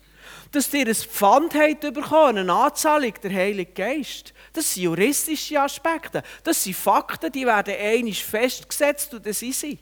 dass 0.52 0.72
ihr 0.74 0.86
ein 0.86 0.94
Pfand 0.94 1.54
habt 1.54 1.80
bekommen, 1.80 2.38
eine 2.38 2.52
Anzahlung, 2.52 3.14
der 3.22 3.32
Heilige 3.32 3.72
Geist. 3.72 4.34
Das 4.52 4.72
sind 4.72 4.84
juristische 4.84 5.60
Aspekte. 5.60 6.22
Das 6.44 6.62
sind 6.62 6.76
Fakten, 6.76 7.32
die 7.32 7.46
werden 7.46 7.74
einmal 7.74 8.12
festgesetzt 8.12 9.14
und 9.14 9.26
das 9.26 9.38
sind 9.38 9.54
sie. 9.54 9.78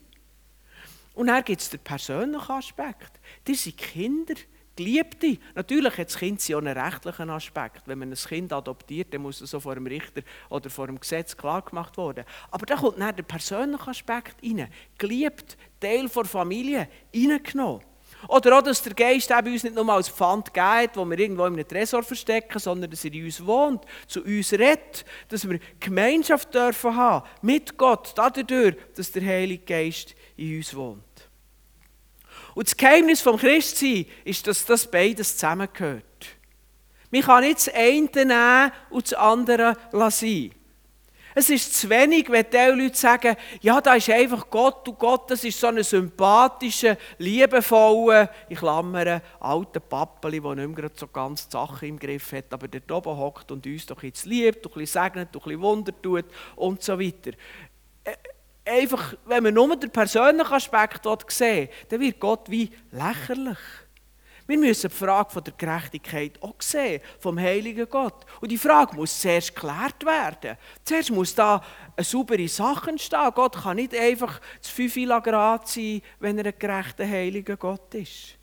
Und 1.15 1.27
dann 1.27 1.45
gibt 1.45 1.61
es 1.61 1.69
den 1.69 1.81
persönlichen 1.81 2.53
Aspekt. 2.53 3.21
Die 3.47 3.55
sind 3.55 3.77
Kinder, 3.77 4.35
Geliebte. 4.77 5.39
Natürlich 5.55 5.99
hat 5.99 6.09
das 6.09 6.17
Kind 6.17 6.41
auch 6.55 6.59
einen 6.59 6.79
rechtlichen 6.79 7.31
Aspekt. 7.31 7.83
Wenn 7.87 7.99
man 7.99 8.11
ein 8.11 8.15
Kind 8.15 8.53
adoptiert, 8.53 9.13
dann 9.13 9.23
muss 9.23 9.41
es 9.41 9.51
so 9.51 9.61
vor 9.61 9.75
dem 9.75 9.87
Richter 9.87 10.23
oder 10.49 10.71
vor 10.71 10.87
dem 10.87 10.99
Gesetz 11.01 11.37
klar 11.37 11.63
gemacht 11.63 11.99
werden. 11.99 12.25
Aber 12.51 12.65
da 12.65 12.77
kommt 12.77 13.01
dann 13.01 13.15
der 13.15 13.25
persönliche 13.25 13.91
Aspekt 13.91 14.37
rein. 14.43 14.69
Geliebt, 14.97 15.59
Teil 15.81 16.09
der 16.09 16.25
Familie, 16.25 16.89
reingenommen. 17.15 17.90
Oder 18.29 18.59
auch, 18.59 18.63
dass 18.63 18.83
der 18.83 18.95
Geist 18.95 19.31
eben 19.31 19.53
uns 19.53 19.65
nicht 19.65 19.75
nur 19.75 19.89
als 19.89 20.09
Pfand 20.09 20.53
geht, 20.53 20.91
wo 20.95 21.05
wir 21.05 21.19
irgendwo 21.19 21.47
in 21.47 21.55
einem 21.55 21.67
Tresor 21.67 22.03
verstecken, 22.03 22.59
sondern 22.59 22.91
dass 22.91 23.05
er 23.05 23.13
in 23.13 23.25
uns 23.25 23.45
wohnt, 23.45 23.85
zu 24.07 24.23
uns 24.23 24.53
redet, 24.53 25.05
dass 25.29 25.49
wir 25.49 25.59
Gemeinschaft 25.79 26.55
dürfen 26.55 26.95
haben 26.95 27.27
mit 27.43 27.77
Gott, 27.79 28.13
dadurch, 28.15 28.77
dass 28.95 29.13
der 29.13 29.25
Heilige 29.25 29.65
Geist 29.65 30.15
in 30.37 30.59
uns 30.59 30.75
wohnt. 30.75 31.05
Und 32.55 32.67
das 32.67 32.77
Geheimnis 32.77 33.21
vom 33.21 33.37
Christsein 33.37 34.07
ist, 34.25 34.47
dass 34.47 34.65
das 34.65 34.91
beides 34.91 35.37
zusammengehört. 35.37 36.05
Man 37.11 37.23
kann 37.23 37.45
nicht 37.45 37.57
das 37.57 37.75
eine 37.75 38.09
nehmen 38.15 38.73
und 38.91 39.11
das 39.11 39.15
andere 39.15 39.77
lassen. 39.93 40.53
Es 41.35 41.49
ist 41.49 41.75
zu 41.75 41.89
wenig, 41.89 42.29
wenn 42.29 42.47
die 42.51 42.83
Leute 42.83 42.97
sagen, 42.97 43.37
ja, 43.61 43.81
da 43.81 43.95
ist 43.95 44.11
einfach 44.11 44.51
Gott 44.51 44.89
und 44.89 44.99
Gott, 44.99 45.31
das 45.31 45.45
ist 45.45 45.61
so 45.61 45.69
ein 45.69 45.83
sympathischer, 45.83 46.97
liebevoller, 47.19 48.31
ich 48.49 48.59
klammere, 48.59 49.23
alter 49.39 49.81
Pappeli, 49.81 50.41
der 50.41 50.55
nicht 50.57 50.77
mehr 50.77 50.91
so 50.95 51.07
ganz 51.07 51.47
die 51.49 51.53
Sache 51.53 51.87
im 51.87 51.99
Griff 51.99 52.33
hat, 52.33 52.53
aber 52.53 52.67
der 52.67 52.83
oben 52.91 53.17
hockt 53.17 53.53
und 53.53 53.65
uns 53.65 53.87
doch 53.87 54.03
jetzt 54.03 54.27
liebt, 54.27 54.67
ein 54.67 54.73
bisschen 54.73 54.87
segnet, 54.87 55.29
ein 55.29 55.41
bisschen 55.41 55.61
Wunder 55.61 55.93
tut 56.03 56.25
und 56.57 56.83
so 56.83 56.99
weiter. 56.99 57.31
Äh, 58.05 58.17
einfach, 58.65 59.15
wenn 59.27 59.43
man 59.43 59.55
nur 59.55 59.77
den 59.77 59.91
persönlichen 59.91 60.53
Aspekt 60.53 61.07
sehen 61.29 61.69
dann 61.89 62.01
wird 62.01 62.19
Gott 62.19 62.51
wie 62.51 62.71
lächerlich. 62.91 63.59
Wir 64.51 64.59
müssen 64.59 64.91
die 64.91 64.97
Frage 64.97 65.41
der 65.43 65.55
Gerechtigkeit 65.57 66.43
auch 66.43 66.57
sehen, 66.59 67.01
vom 67.21 67.39
heiligen 67.39 67.89
Gott. 67.89 68.27
Und 68.41 68.51
die 68.51 68.59
Frage 68.59 68.97
muss 68.97 69.21
zuerst 69.21 69.55
geklärt 69.55 70.05
werden. 70.05 70.59
Zuerst 70.83 71.13
muss 71.13 71.33
da 71.37 71.63
eine 71.97 72.05
saubere 72.05 72.49
Sache 72.49 72.91
entstehen. 72.91 73.31
Gott 73.33 73.63
kann 73.63 73.77
nicht 73.77 73.95
einfach 73.95 74.41
zu 74.61 74.73
Fünfila 74.73 75.21
Grad 75.21 75.69
sein, 75.69 76.03
wenn 76.19 76.37
er 76.39 76.47
ein 76.47 76.59
gerechter, 76.59 77.07
heiliger 77.07 77.57
Gott 77.57 77.95
ist. 77.95 78.40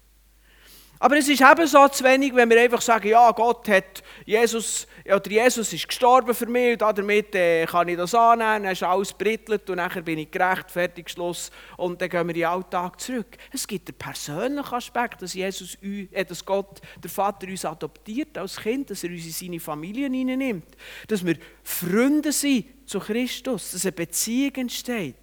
Aber 1.00 1.18
es 1.18 1.28
ist 1.28 1.42
ebenso 1.42 1.88
zu 1.90 2.04
wenig, 2.04 2.34
wenn 2.34 2.50
wir 2.50 2.60
einfach 2.60 2.82
sagen, 2.82 3.10
ja, 3.10 3.30
Gott 3.32 3.70
hat 3.70 4.04
Jesus, 4.26 4.88
oder 5.06 5.30
Jesus 5.30 5.72
ist 5.72 5.88
gestorben 5.88 6.34
für 6.34 6.48
mich 6.48 6.74
und 6.74 6.98
damit 6.98 7.36
äh, 7.36 7.66
kann 7.68 7.88
ich 7.88 7.98
das 7.98 8.16
annehmen, 8.16 8.64
dann 8.64 8.72
ist 8.72 8.82
alles 8.82 9.14
brittelt 9.14 9.70
und 9.70 9.76
nachher 9.76 10.02
bin 10.02 10.18
ich 10.18 10.32
gerecht, 10.32 10.72
fertig, 10.72 11.10
Schluss 11.12 11.52
und 11.78 12.02
dann 12.02 12.10
gehen 12.10 12.28
wir 12.28 12.36
in 12.36 12.42
den 12.42 12.46
Alltag 12.46 13.00
zurück. 13.00 13.38
Es 13.52 13.68
gibt 13.68 13.88
den 13.88 13.96
persönlichen 13.96 14.74
Aspekt, 14.74 15.22
dass, 15.22 15.36
Jesus, 15.36 15.78
äh, 15.84 16.26
dass 16.26 16.44
Gott, 16.44 16.82
der 17.02 17.12
Vater, 17.12 17.48
uns 17.48 17.64
adoptiert 17.64 18.36
als 18.38 18.58
Kind, 18.58 18.90
dass 18.90 19.04
er 19.04 19.12
uns 19.12 19.26
in 19.26 19.32
seine 19.32 19.60
Familie 19.60 20.10
hineinnimmt, 20.10 20.76
dass 21.08 21.24
wir 21.24 21.38
Freunde 21.64 22.32
sind 22.32 22.90
zu 22.90 23.00
Christus, 23.00 23.72
dass 23.72 23.86
eine 23.86 23.92
Beziehung 23.92 24.56
entsteht. 24.56 25.16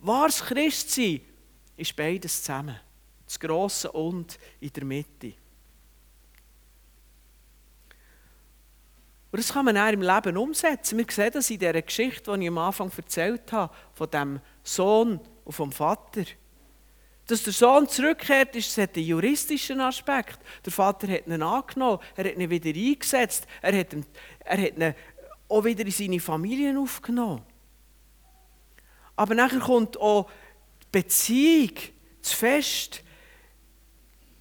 Wahres 0.00 0.44
Christsein 0.44 1.22
ist 1.76 1.96
beides 1.96 2.42
zusammen 2.42 2.80
das 3.26 3.40
Grosse 3.40 3.90
und 3.92 4.38
in 4.60 4.72
der 4.72 4.84
Mitte. 4.84 5.34
Und 9.32 9.40
das 9.40 9.52
kann 9.52 9.64
man 9.66 9.76
auch 9.76 9.92
im 9.92 10.00
Leben 10.02 10.36
umsetzen. 10.36 10.96
Wir 10.98 11.06
sehen 11.10 11.30
das 11.32 11.50
in 11.50 11.58
dieser 11.58 11.82
Geschichte, 11.82 12.32
die 12.32 12.44
ich 12.44 12.48
am 12.48 12.58
Anfang 12.58 12.90
erzählt 12.96 13.52
habe, 13.52 13.74
von 13.92 14.10
dem 14.10 14.40
Sohn 14.62 15.20
und 15.44 15.52
vom 15.52 15.72
Vater. 15.72 16.24
Dass 17.26 17.42
der 17.42 17.52
Sohn 17.52 17.88
zurückkehrt, 17.88 18.54
ist, 18.54 18.78
hat 18.78 18.96
einen 18.96 19.04
juristischen 19.04 19.80
Aspekt. 19.80 20.38
Der 20.64 20.72
Vater 20.72 21.08
hat 21.08 21.26
ihn 21.26 21.42
angenommen, 21.42 21.98
er 22.14 22.24
hat 22.24 22.36
ihn 22.36 22.48
wieder 22.48 22.70
eingesetzt, 22.70 23.46
er 23.60 23.78
hat 23.78 23.92
ihn, 23.92 24.06
er 24.40 24.62
hat 24.62 24.78
ihn 24.78 24.94
auch 25.48 25.64
wieder 25.64 25.84
in 25.84 25.90
seine 25.90 26.20
Familie 26.20 26.78
aufgenommen. 26.78 27.42
Aber 29.16 29.34
nachher 29.34 29.60
kommt 29.60 29.98
auch 29.98 30.30
die 30.82 30.86
Beziehung, 30.92 31.72
das 32.22 32.32
Fest, 32.32 33.02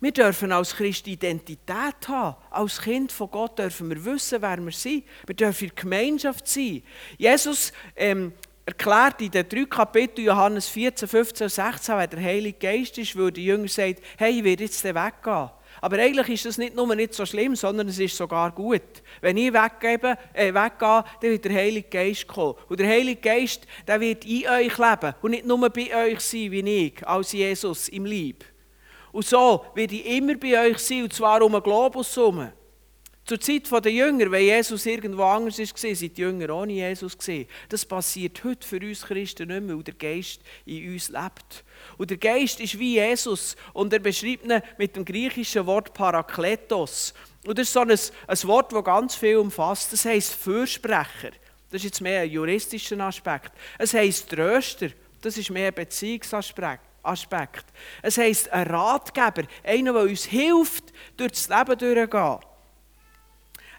wir 0.01 0.11
dürfen 0.11 0.51
als 0.51 0.75
Christ 0.75 1.07
Identität 1.07 2.07
haben. 2.07 2.35
Als 2.51 2.81
Kind 2.81 3.11
von 3.11 3.31
Gott 3.31 3.57
dürfen 3.57 3.89
wir 3.89 4.03
wissen, 4.05 4.41
wer 4.41 4.57
wir 4.57 4.71
sind. 4.71 5.05
Wir 5.25 5.35
dürfen 5.35 5.65
in 5.65 5.69
der 5.75 5.83
Gemeinschaft 5.83 6.47
sein. 6.47 6.83
Jesus 7.17 7.71
ähm, 7.95 8.33
erklärt 8.65 9.21
in 9.21 9.31
den 9.31 9.47
drei 9.47 9.65
Kapiteln 9.65 10.27
Johannes 10.27 10.67
14, 10.67 11.07
15 11.07 11.45
und 11.45 11.49
16, 11.49 11.97
wenn 11.97 12.09
der 12.09 12.21
Heilige 12.21 12.57
Geist 12.57 12.97
ist, 12.97 13.17
weil 13.17 13.31
der 13.31 13.43
Jünger 13.43 13.67
sagt, 13.67 14.01
hey, 14.17 14.37
ich 14.37 14.43
werde 14.43 14.63
jetzt 14.63 14.83
weggehen. 14.83 15.49
Aber 15.81 15.97
eigentlich 15.97 16.29
ist 16.29 16.45
das 16.45 16.57
nicht 16.57 16.75
nur 16.75 16.93
nicht 16.95 17.13
so 17.13 17.25
schlimm, 17.25 17.55
sondern 17.55 17.87
es 17.87 17.99
ist 17.99 18.15
sogar 18.15 18.51
gut. 18.51 18.81
Wenn 19.21 19.37
ich 19.37 19.53
weggebe, 19.53 20.17
äh, 20.33 20.53
weggehe, 20.53 21.03
dann 21.21 21.31
wird 21.31 21.45
der 21.45 21.53
Heilige 21.53 21.89
Geist 21.89 22.27
kommen. 22.27 22.55
Und 22.69 22.79
der 22.79 22.87
Heilige 22.87 23.21
Geist 23.21 23.67
der 23.87 23.99
wird 23.99 24.25
in 24.25 24.47
euch 24.47 24.77
leben 24.77 25.13
und 25.21 25.31
nicht 25.31 25.45
nur 25.45 25.69
bei 25.69 25.95
euch 25.95 26.19
sein 26.21 26.51
wie 26.51 26.85
ich, 26.87 27.07
als 27.07 27.33
Jesus 27.33 27.89
im 27.89 28.05
Lieb. 28.05 28.45
Und 29.15 29.25
so 29.25 29.65
werde 29.73 29.95
ich 29.95 30.05
immer 30.07 30.35
bei 30.35 30.67
euch 30.67 30.77
sein, 30.77 31.03
und 31.03 31.13
zwar 31.13 31.41
um 31.41 31.55
einen 31.55 31.63
Globus 31.63 32.17
herum. 32.17 32.51
Zur 33.23 33.39
Zeit 33.39 33.71
der 33.71 33.93
Jünger, 33.93 34.29
wenn 34.29 34.43
Jesus 34.43 34.85
irgendwo 34.85 35.23
anders 35.23 35.57
war, 35.57 35.95
sind 35.95 36.17
die 36.17 36.21
Jünger 36.21 36.53
ohne 36.53 36.73
Jesus. 36.73 37.17
Das 37.69 37.85
passiert 37.85 38.43
heute 38.43 38.67
für 38.67 38.75
uns 38.75 39.03
Christen 39.03 39.47
nicht 39.47 39.63
mehr, 39.63 39.77
weil 39.77 39.83
der 39.85 39.93
Geist 39.93 40.41
in 40.65 40.91
uns 40.91 41.07
lebt. 41.07 41.63
Und 41.97 42.09
der 42.09 42.17
Geist 42.17 42.59
ist 42.59 42.77
wie 42.77 42.95
Jesus 42.95 43.55
und 43.71 43.93
er 43.93 43.99
beschreibt 43.99 44.43
ihn 44.43 44.61
mit 44.77 44.97
dem 44.97 45.05
griechischen 45.05 45.65
Wort 45.65 45.93
Parakletos. 45.93 47.13
Und 47.45 47.57
das 47.57 47.67
ist 47.67 47.73
so 47.73 47.79
ein, 47.79 47.91
ein 47.91 48.47
Wort, 48.49 48.73
das 48.73 48.83
ganz 48.83 49.15
viel 49.15 49.37
umfasst. 49.37 49.93
Das 49.93 50.03
heisst 50.03 50.33
Fürsprecher. 50.33 51.31
Das 51.71 51.79
ist 51.79 51.83
jetzt 51.85 52.01
mehr 52.01 52.19
ein 52.19 52.29
juristischer 52.29 52.99
Aspekt. 52.99 53.53
Es 53.79 53.93
heisst 53.93 54.29
Tröster. 54.29 54.89
Das 55.21 55.37
ist 55.37 55.51
mehr 55.51 55.69
ein 55.69 55.73
Beziehungsaspekt. 55.73 56.84
Aspekt. 57.05 57.65
Es 58.01 58.17
heisst 58.17 58.51
ein 58.51 58.67
Ratgeber, 58.67 59.47
einer, 59.63 59.93
der 59.93 60.01
uns 60.03 60.25
hilft, 60.25 60.93
durch 61.17 61.31
das 61.31 61.49
Leben 61.49 61.77
durchzugehen. 61.77 62.39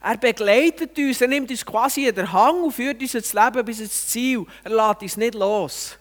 Er 0.02 0.16
begleitet 0.18 0.96
uns, 0.98 1.20
er 1.20 1.28
nimmt 1.28 1.50
uns 1.50 1.66
quasi 1.66 2.06
in 2.06 2.14
den 2.14 2.32
Hang 2.32 2.62
und 2.62 2.72
führt 2.72 3.00
uns 3.00 3.14
ins 3.14 3.32
Leben 3.32 3.64
bis 3.64 3.80
ins 3.80 4.06
Ziel. 4.06 4.46
Er 4.62 4.70
lässt 4.70 5.02
uns 5.02 5.16
nicht 5.16 5.34
los. 5.34 5.98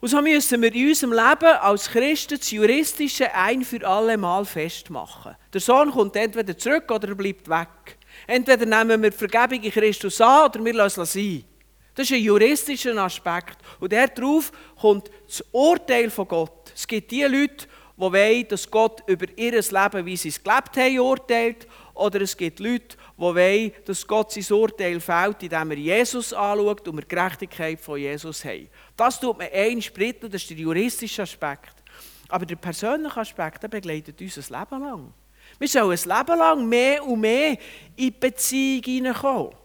Und 0.00 0.08
so 0.08 0.20
müssen 0.20 0.60
wir 0.60 0.74
in 0.74 0.88
unserem 0.88 1.12
Leben 1.12 1.56
als 1.62 1.88
Christen 1.88 2.38
das 2.38 2.50
Juristische 2.50 3.32
ein 3.34 3.64
für 3.64 3.86
alle 3.86 4.18
Mal 4.18 4.44
festmachen. 4.44 5.34
Der 5.50 5.62
Sohn 5.62 5.90
kommt 5.90 6.14
entweder 6.16 6.58
zurück 6.58 6.90
oder 6.90 7.08
er 7.08 7.14
bleibt 7.14 7.48
weg. 7.48 7.96
Entweder 8.26 8.66
nehmen 8.66 9.00
wir 9.00 9.10
die 9.10 9.16
Vergebung 9.16 9.62
in 9.62 9.70
Christus 9.70 10.20
an 10.20 10.50
oder 10.50 10.62
wir 10.62 10.74
lassen 10.74 11.00
es 11.00 11.12
sein. 11.14 11.44
Das 11.94 12.10
ist 12.10 12.16
ein 12.16 12.22
juristischer 12.22 12.96
Aspekt. 12.96 13.58
Und 13.78 13.92
darauf 13.92 14.50
kommt 14.80 15.10
das 15.26 15.44
Urteil 15.52 16.10
von 16.10 16.26
Gott. 16.26 16.72
Es 16.74 16.86
gibt 16.86 17.10
die 17.10 17.22
Leute, 17.22 17.66
die 17.96 18.02
wollen, 18.02 18.48
dass 18.48 18.68
Gott 18.68 19.02
über 19.06 19.26
ihr 19.36 19.52
Leben, 19.52 20.06
wie 20.06 20.16
sie 20.16 20.28
es 20.28 20.42
gelebt 20.42 20.76
haben, 20.76 20.98
urteilt. 20.98 21.68
Oder 21.94 22.22
es 22.22 22.36
gibt 22.36 22.58
Leute, 22.58 22.96
die 23.16 23.22
wollen, 23.22 23.72
dass 23.84 24.04
Gott 24.04 24.32
sein 24.32 24.56
Urteil 24.56 24.98
fällt, 24.98 25.44
indem 25.44 25.70
er 25.70 25.76
Jesus 25.78 26.32
anschaut 26.32 26.88
und 26.88 26.96
wir 26.96 27.02
die 27.02 27.08
Gerechtigkeit 27.08 27.80
von 27.80 28.00
Jesus 28.00 28.44
haben. 28.44 28.68
Das 28.96 29.20
tut 29.20 29.38
man 29.38 29.48
ein 29.52 29.80
Sprit 29.80 30.22
das 30.24 30.42
ist 30.42 30.50
der 30.50 30.56
juristische 30.56 31.22
Aspekt. 31.22 31.74
Aber 32.28 32.44
der 32.44 32.56
persönliche 32.56 33.20
Aspekt 33.20 33.62
der 33.62 33.68
begleitet 33.68 34.20
uns 34.20 34.38
ein 34.38 34.58
Leben 34.58 34.82
lang. 34.82 35.14
Wir 35.58 35.68
sollen 35.68 35.96
ein 35.96 36.18
Leben 36.18 36.38
lang 36.38 36.68
mehr 36.68 37.06
und 37.06 37.20
mehr 37.20 37.52
in 37.52 37.58
die 37.96 38.10
Beziehung 38.10 38.82
hineinkommen. 38.82 39.63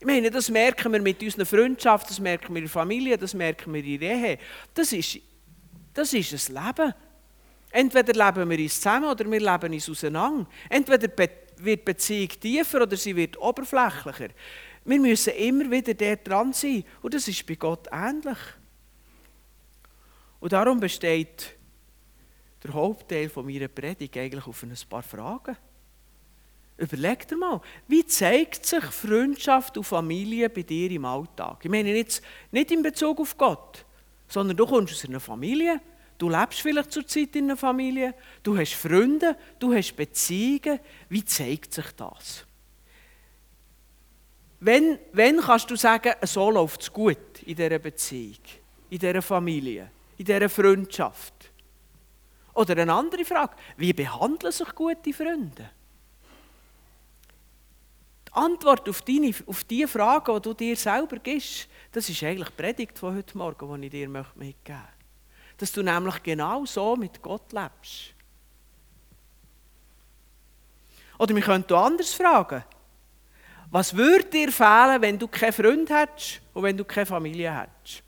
Ich 0.00 0.06
meine, 0.06 0.30
das 0.30 0.48
merken 0.48 0.92
wir 0.92 1.02
mit 1.02 1.20
unserer 1.22 1.44
Freundschaft, 1.44 2.08
das 2.08 2.20
merken 2.20 2.54
wir 2.54 2.58
in 2.58 2.64
der 2.66 2.70
Familie, 2.70 3.18
das 3.18 3.34
merken 3.34 3.74
wir 3.74 3.84
in 3.84 3.98
der 3.98 4.14
Ehe. 4.14 4.38
Das 4.72 4.92
ist, 4.92 5.18
das 5.92 6.12
ist 6.12 6.50
ein 6.50 6.54
Leben. 6.54 6.94
Entweder 7.70 8.12
leben 8.12 8.48
wir 8.48 8.58
uns 8.58 8.76
zusammen 8.76 9.10
oder 9.10 9.30
wir 9.30 9.40
leben 9.40 9.72
uns 9.72 9.90
auseinander. 9.90 10.46
Entweder 10.68 11.08
wird 11.16 11.32
die 11.58 11.76
Beziehung 11.76 12.28
tiefer 12.28 12.82
oder 12.82 12.96
sie 12.96 13.14
wird 13.14 13.36
oberflächlicher. 13.38 14.28
Wir 14.84 15.00
müssen 15.00 15.34
immer 15.34 15.70
wieder 15.70 15.92
dort 15.92 16.26
dran 16.26 16.52
sein. 16.52 16.84
Und 17.02 17.12
das 17.12 17.26
ist 17.28 17.44
bei 17.46 17.56
Gott 17.56 17.88
ähnlich. 17.90 18.38
Und 20.40 20.52
darum 20.52 20.78
besteht 20.78 21.56
der 22.62 22.72
Hauptteil 22.72 23.30
meiner 23.34 23.68
Predigt 23.68 24.16
eigentlich 24.16 24.46
auf 24.46 24.62
ein 24.62 24.72
paar 24.88 25.02
Fragen. 25.02 25.56
Überleg 26.78 27.26
dir 27.26 27.36
mal, 27.36 27.60
wie 27.88 28.06
zeigt 28.06 28.64
sich 28.64 28.84
Freundschaft 28.84 29.76
und 29.76 29.82
Familie 29.82 30.48
bei 30.48 30.62
dir 30.62 30.88
im 30.92 31.04
Alltag? 31.04 31.58
Ich 31.64 31.70
meine 31.70 31.92
jetzt 31.92 32.22
nicht 32.52 32.70
in 32.70 32.82
Bezug 32.82 33.18
auf 33.18 33.36
Gott, 33.36 33.84
sondern 34.28 34.56
du 34.56 34.64
kommst 34.64 34.94
aus 34.94 35.04
einer 35.04 35.18
Familie, 35.18 35.80
du 36.18 36.28
lebst 36.28 36.60
vielleicht 36.60 36.92
zurzeit 36.92 37.34
in 37.34 37.46
einer 37.46 37.56
Familie, 37.56 38.14
du 38.44 38.56
hast 38.56 38.74
Freunde, 38.74 39.36
du 39.58 39.74
hast 39.74 39.96
Beziehungen. 39.96 40.78
Wie 41.08 41.24
zeigt 41.24 41.74
sich 41.74 41.90
das? 41.96 42.46
Wenn, 44.60 45.00
wenn 45.12 45.40
kannst 45.40 45.68
du 45.70 45.76
sagen, 45.76 46.14
so 46.22 46.48
läuft 46.48 46.82
es 46.82 46.92
gut 46.92 47.42
in 47.44 47.56
dieser 47.56 47.80
Beziehung, 47.80 48.38
in 48.88 48.98
dieser 49.00 49.22
Familie, 49.22 49.90
in 50.16 50.24
dieser 50.24 50.48
Freundschaft? 50.48 51.50
Oder 52.54 52.80
eine 52.80 52.92
andere 52.92 53.24
Frage, 53.24 53.56
wie 53.76 53.92
behandeln 53.92 54.52
sich 54.52 54.72
gute 54.76 55.12
Freunde? 55.12 55.70
Antwort 58.38 58.88
auf, 58.88 59.02
deine, 59.02 59.34
auf 59.46 59.64
die 59.64 59.86
Frage, 59.86 60.32
die 60.34 60.40
du 60.42 60.54
dir 60.54 60.76
selber 60.76 61.18
gibst, 61.18 61.68
das 61.92 62.08
ist 62.08 62.22
eigentlich 62.22 62.48
die 62.48 62.62
Predigt 62.62 62.98
von 62.98 63.16
heute 63.16 63.36
Morgen, 63.36 63.80
die 63.80 63.86
ich 63.86 63.92
dir 63.92 64.08
mitgeben 64.08 64.34
möchte. 64.36 64.78
Dass 65.56 65.72
du 65.72 65.82
nämlich 65.82 66.22
genau 66.22 66.64
so 66.64 66.96
mit 66.96 67.20
Gott 67.20 67.52
lebst. 67.52 68.14
Oder 71.18 71.34
wir 71.34 71.42
könnten 71.42 71.74
anders 71.74 72.14
fragen. 72.14 72.64
Was 73.70 73.94
würde 73.94 74.24
dir 74.24 74.52
fehlen, 74.52 75.02
wenn 75.02 75.18
du 75.18 75.28
keinen 75.28 75.52
Freund 75.52 75.90
hättest 75.90 76.40
und 76.54 76.62
wenn 76.62 76.76
du 76.76 76.84
keine 76.84 77.06
Familie 77.06 77.52
hättest? 77.52 78.02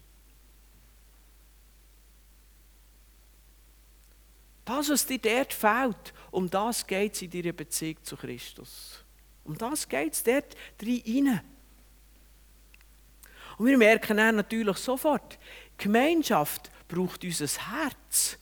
Das, 4.64 4.88
was 4.88 5.04
dir 5.04 5.18
dort 5.18 5.52
fehlt, 5.52 6.14
um 6.30 6.48
das 6.48 6.86
geht 6.86 7.14
es 7.14 7.22
in 7.22 7.30
deiner 7.30 7.52
Beziehung 7.52 8.02
zu 8.04 8.16
Christus. 8.16 9.04
Um 9.44 9.56
das 9.56 9.88
geht 9.88 10.12
es 10.12 10.22
dort 10.22 10.56
rein. 10.82 11.40
Und 13.58 13.66
wir 13.66 13.76
merken 13.76 14.16
dann 14.16 14.36
natürlich 14.36 14.78
sofort, 14.78 15.38
Gemeinschaft 15.76 16.70
braucht 16.88 17.24
unser 17.24 17.46
Herz. 17.46 18.38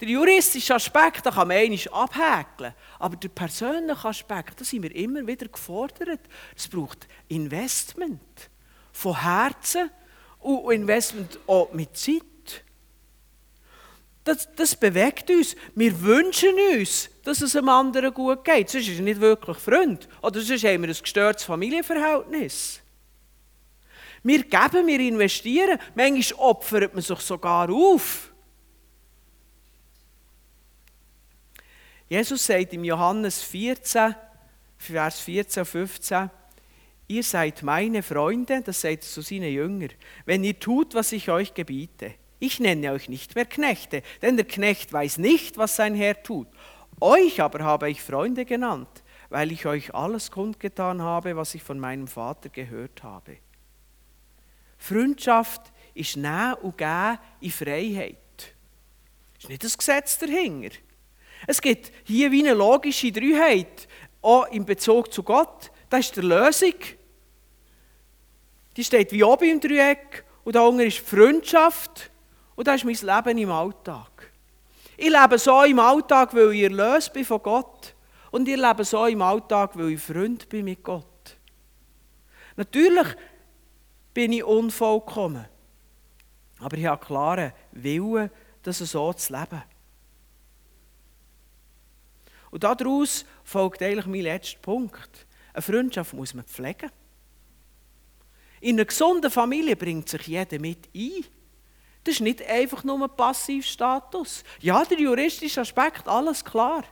Der 0.00 0.08
juristische 0.08 0.74
Aspekt, 0.74 1.24
da 1.24 1.30
kann 1.30 1.48
man 1.48 1.56
einmal 1.56 1.80
abhäkeln. 1.90 2.74
Aber 2.98 3.16
der 3.16 3.28
persönliche 3.28 4.08
Aspekt, 4.08 4.60
da 4.60 4.64
sind 4.64 4.82
wir 4.82 4.94
immer 4.94 5.26
wieder 5.26 5.48
gefordert. 5.48 6.20
Es 6.54 6.68
braucht 6.68 7.08
Investment 7.28 8.50
von 8.92 9.20
Herzen 9.22 9.90
und 10.40 10.72
Investment 10.72 11.38
auch 11.46 11.72
mit 11.72 11.96
Zeit. 11.96 12.22
Das, 14.22 14.48
das 14.54 14.76
bewegt 14.76 15.30
uns. 15.30 15.56
Wir 15.74 16.00
wünschen 16.02 16.54
uns, 16.72 17.08
dass 17.26 17.42
es 17.42 17.56
einem 17.56 17.68
anderen 17.70 18.14
gut 18.14 18.44
geht. 18.44 18.70
Sonst 18.70 18.86
ist 18.86 18.98
er 18.98 19.02
nicht 19.04 19.20
wirklich 19.20 19.56
Freund. 19.56 20.08
Oder 20.22 20.40
sonst 20.40 20.62
haben 20.62 20.82
wir 20.82 20.90
ein 20.90 20.96
gestörtes 21.02 21.44
Familienverhältnis. 21.44 22.80
Wir 24.22 24.44
geben, 24.44 24.86
wir 24.86 25.00
investieren. 25.00 25.78
Manchmal 25.96 26.40
opfert 26.40 26.94
man 26.94 27.02
sich 27.02 27.18
sogar 27.18 27.68
auf. 27.68 28.32
Jesus 32.08 32.46
sagt 32.46 32.72
im 32.72 32.84
Johannes 32.84 33.42
14, 33.42 34.14
Vers 34.78 35.18
14 35.18 35.62
und 35.62 35.66
15, 35.66 36.30
ihr 37.08 37.22
seid 37.24 37.64
meine 37.64 38.04
Freunde, 38.04 38.62
das 38.62 38.84
er 38.84 39.00
zu 39.00 39.20
seinen 39.22 39.52
Jüngern, 39.52 39.90
wenn 40.26 40.44
ihr 40.44 40.56
tut, 40.60 40.94
was 40.94 41.10
ich 41.10 41.28
euch 41.28 41.54
gebiete. 41.54 42.14
Ich 42.38 42.60
nenne 42.60 42.92
euch 42.92 43.08
nicht 43.08 43.34
mehr 43.34 43.46
Knechte, 43.46 44.02
denn 44.22 44.36
der 44.36 44.46
Knecht 44.46 44.92
weiß 44.92 45.18
nicht, 45.18 45.56
was 45.56 45.76
sein 45.76 45.94
Herr 45.94 46.22
tut. 46.22 46.48
Euch 47.00 47.40
aber 47.40 47.62
habe 47.64 47.90
ich 47.90 48.02
Freunde 48.02 48.44
genannt, 48.44 48.88
weil 49.28 49.52
ich 49.52 49.66
euch 49.66 49.94
alles 49.94 50.30
kundgetan 50.30 51.02
habe, 51.02 51.36
was 51.36 51.54
ich 51.54 51.62
von 51.62 51.78
meinem 51.78 52.08
Vater 52.08 52.48
gehört 52.48 53.02
habe. 53.02 53.38
Freundschaft 54.78 55.72
ist 55.94 56.16
Nehmen 56.16 56.54
und 56.62 56.78
Geben 56.78 57.18
in 57.40 57.50
Freiheit. 57.50 58.16
Es 59.36 59.44
ist 59.44 59.48
nicht 59.48 59.64
das 59.64 59.76
Gesetz 59.76 60.18
dahinter. 60.18 60.76
Es 61.46 61.60
gibt 61.60 61.92
hier 62.04 62.30
wie 62.32 62.46
eine 62.46 62.54
logische 62.54 63.12
Dreiheit, 63.12 63.88
auch 64.22 64.46
in 64.48 64.64
Bezug 64.64 65.12
zu 65.12 65.22
Gott. 65.22 65.70
Das 65.90 66.00
ist 66.00 66.16
die 66.16 66.20
Lösung. 66.20 66.74
Die 68.76 68.84
steht 68.84 69.12
wie 69.12 69.22
oben 69.22 69.50
im 69.50 69.60
Dreieck 69.60 70.24
und 70.44 70.54
da 70.56 70.62
unten 70.62 70.80
ist 70.80 70.98
Freundschaft 70.98 72.10
und 72.54 72.66
das 72.66 72.82
ist 72.82 72.84
mein 72.84 73.16
Leben 73.16 73.38
im 73.38 73.50
Alltag. 73.50 74.32
Ich 74.96 75.10
lebe 75.10 75.38
so 75.38 75.62
im 75.62 75.78
Alltag, 75.78 76.34
weil 76.34 76.52
ich 76.52 76.62
erlöst 76.62 77.12
bin 77.12 77.24
von 77.24 77.42
Gott. 77.42 77.94
Und 78.30 78.48
ich 78.48 78.56
lebe 78.56 78.84
so 78.84 79.06
im 79.06 79.22
Alltag, 79.22 79.76
weil 79.76 79.90
ich 79.90 80.00
Freund 80.00 80.48
bin 80.48 80.64
mit 80.64 80.82
Gott. 80.82 81.36
Natürlich 82.56 83.08
bin 84.14 84.32
ich 84.32 84.44
unvollkommen. 84.44 85.46
Aber 86.58 86.76
ich 86.76 86.86
habe 86.86 87.04
klaren 87.04 87.52
Willen, 87.72 88.30
das 88.62 88.78
so 88.78 89.12
zu 89.12 89.32
leben. 89.32 89.62
Und 92.50 92.64
daraus 92.64 93.26
folgt 93.44 93.82
eigentlich 93.82 94.06
mein 94.06 94.22
letzter 94.22 94.58
Punkt. 94.60 95.26
Eine 95.52 95.62
Freundschaft 95.62 96.14
muss 96.14 96.32
man 96.32 96.44
pflegen. 96.44 96.90
In 98.60 98.76
einer 98.76 98.86
gesunden 98.86 99.30
Familie 99.30 99.76
bringt 99.76 100.08
sich 100.08 100.26
jeder 100.26 100.58
mit 100.58 100.88
ein. 100.94 101.24
Das 102.06 102.14
ist 102.14 102.20
nicht 102.20 102.48
einfach 102.48 102.84
nur 102.84 103.02
ein 103.02 103.16
Passivstatus. 103.16 104.44
Ja, 104.60 104.84
der 104.84 105.00
juristische 105.00 105.60
Aspekt, 105.60 106.06
alles 106.06 106.44
klar. 106.44 106.84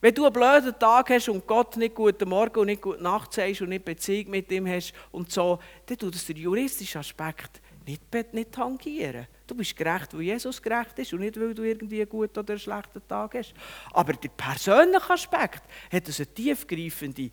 Wenn 0.00 0.12
du 0.12 0.24
einen 0.24 0.32
blöden 0.32 0.76
Tag 0.76 1.10
hast 1.10 1.28
und 1.28 1.46
Gott 1.46 1.76
nicht 1.76 1.94
guten 1.94 2.28
Morgen 2.28 2.58
und 2.58 2.66
nicht 2.66 2.82
gute 2.82 3.00
Nacht 3.00 3.32
sagst 3.32 3.60
und 3.60 3.68
nicht 3.68 3.84
Beziehung 3.84 4.30
mit 4.30 4.50
ihm 4.50 4.66
hast 4.66 4.94
und 5.12 5.30
so, 5.30 5.60
dann 5.86 5.96
tut 5.96 6.16
das 6.16 6.26
der 6.26 6.34
juristische 6.34 6.98
Aspekt 6.98 7.60
nicht, 7.86 8.02
nicht 8.34 8.50
tangieren. 8.50 9.28
Du 9.46 9.54
bist 9.54 9.76
gerecht, 9.76 10.12
weil 10.12 10.22
Jesus 10.22 10.60
gerecht 10.60 10.98
ist 10.98 11.12
und 11.12 11.20
nicht, 11.20 11.38
weil 11.38 11.54
du 11.54 11.62
irgendwie 11.62 12.00
einen 12.00 12.08
guten 12.08 12.40
oder 12.40 12.54
einen 12.54 12.58
schlechten 12.58 13.06
Tag 13.06 13.34
hast. 13.34 13.54
Aber 13.92 14.12
der 14.14 14.28
persönliche 14.30 15.08
Aspekt 15.08 15.62
hat 15.92 16.04
einen 16.04 16.34
tiefgreifenden 16.34 17.30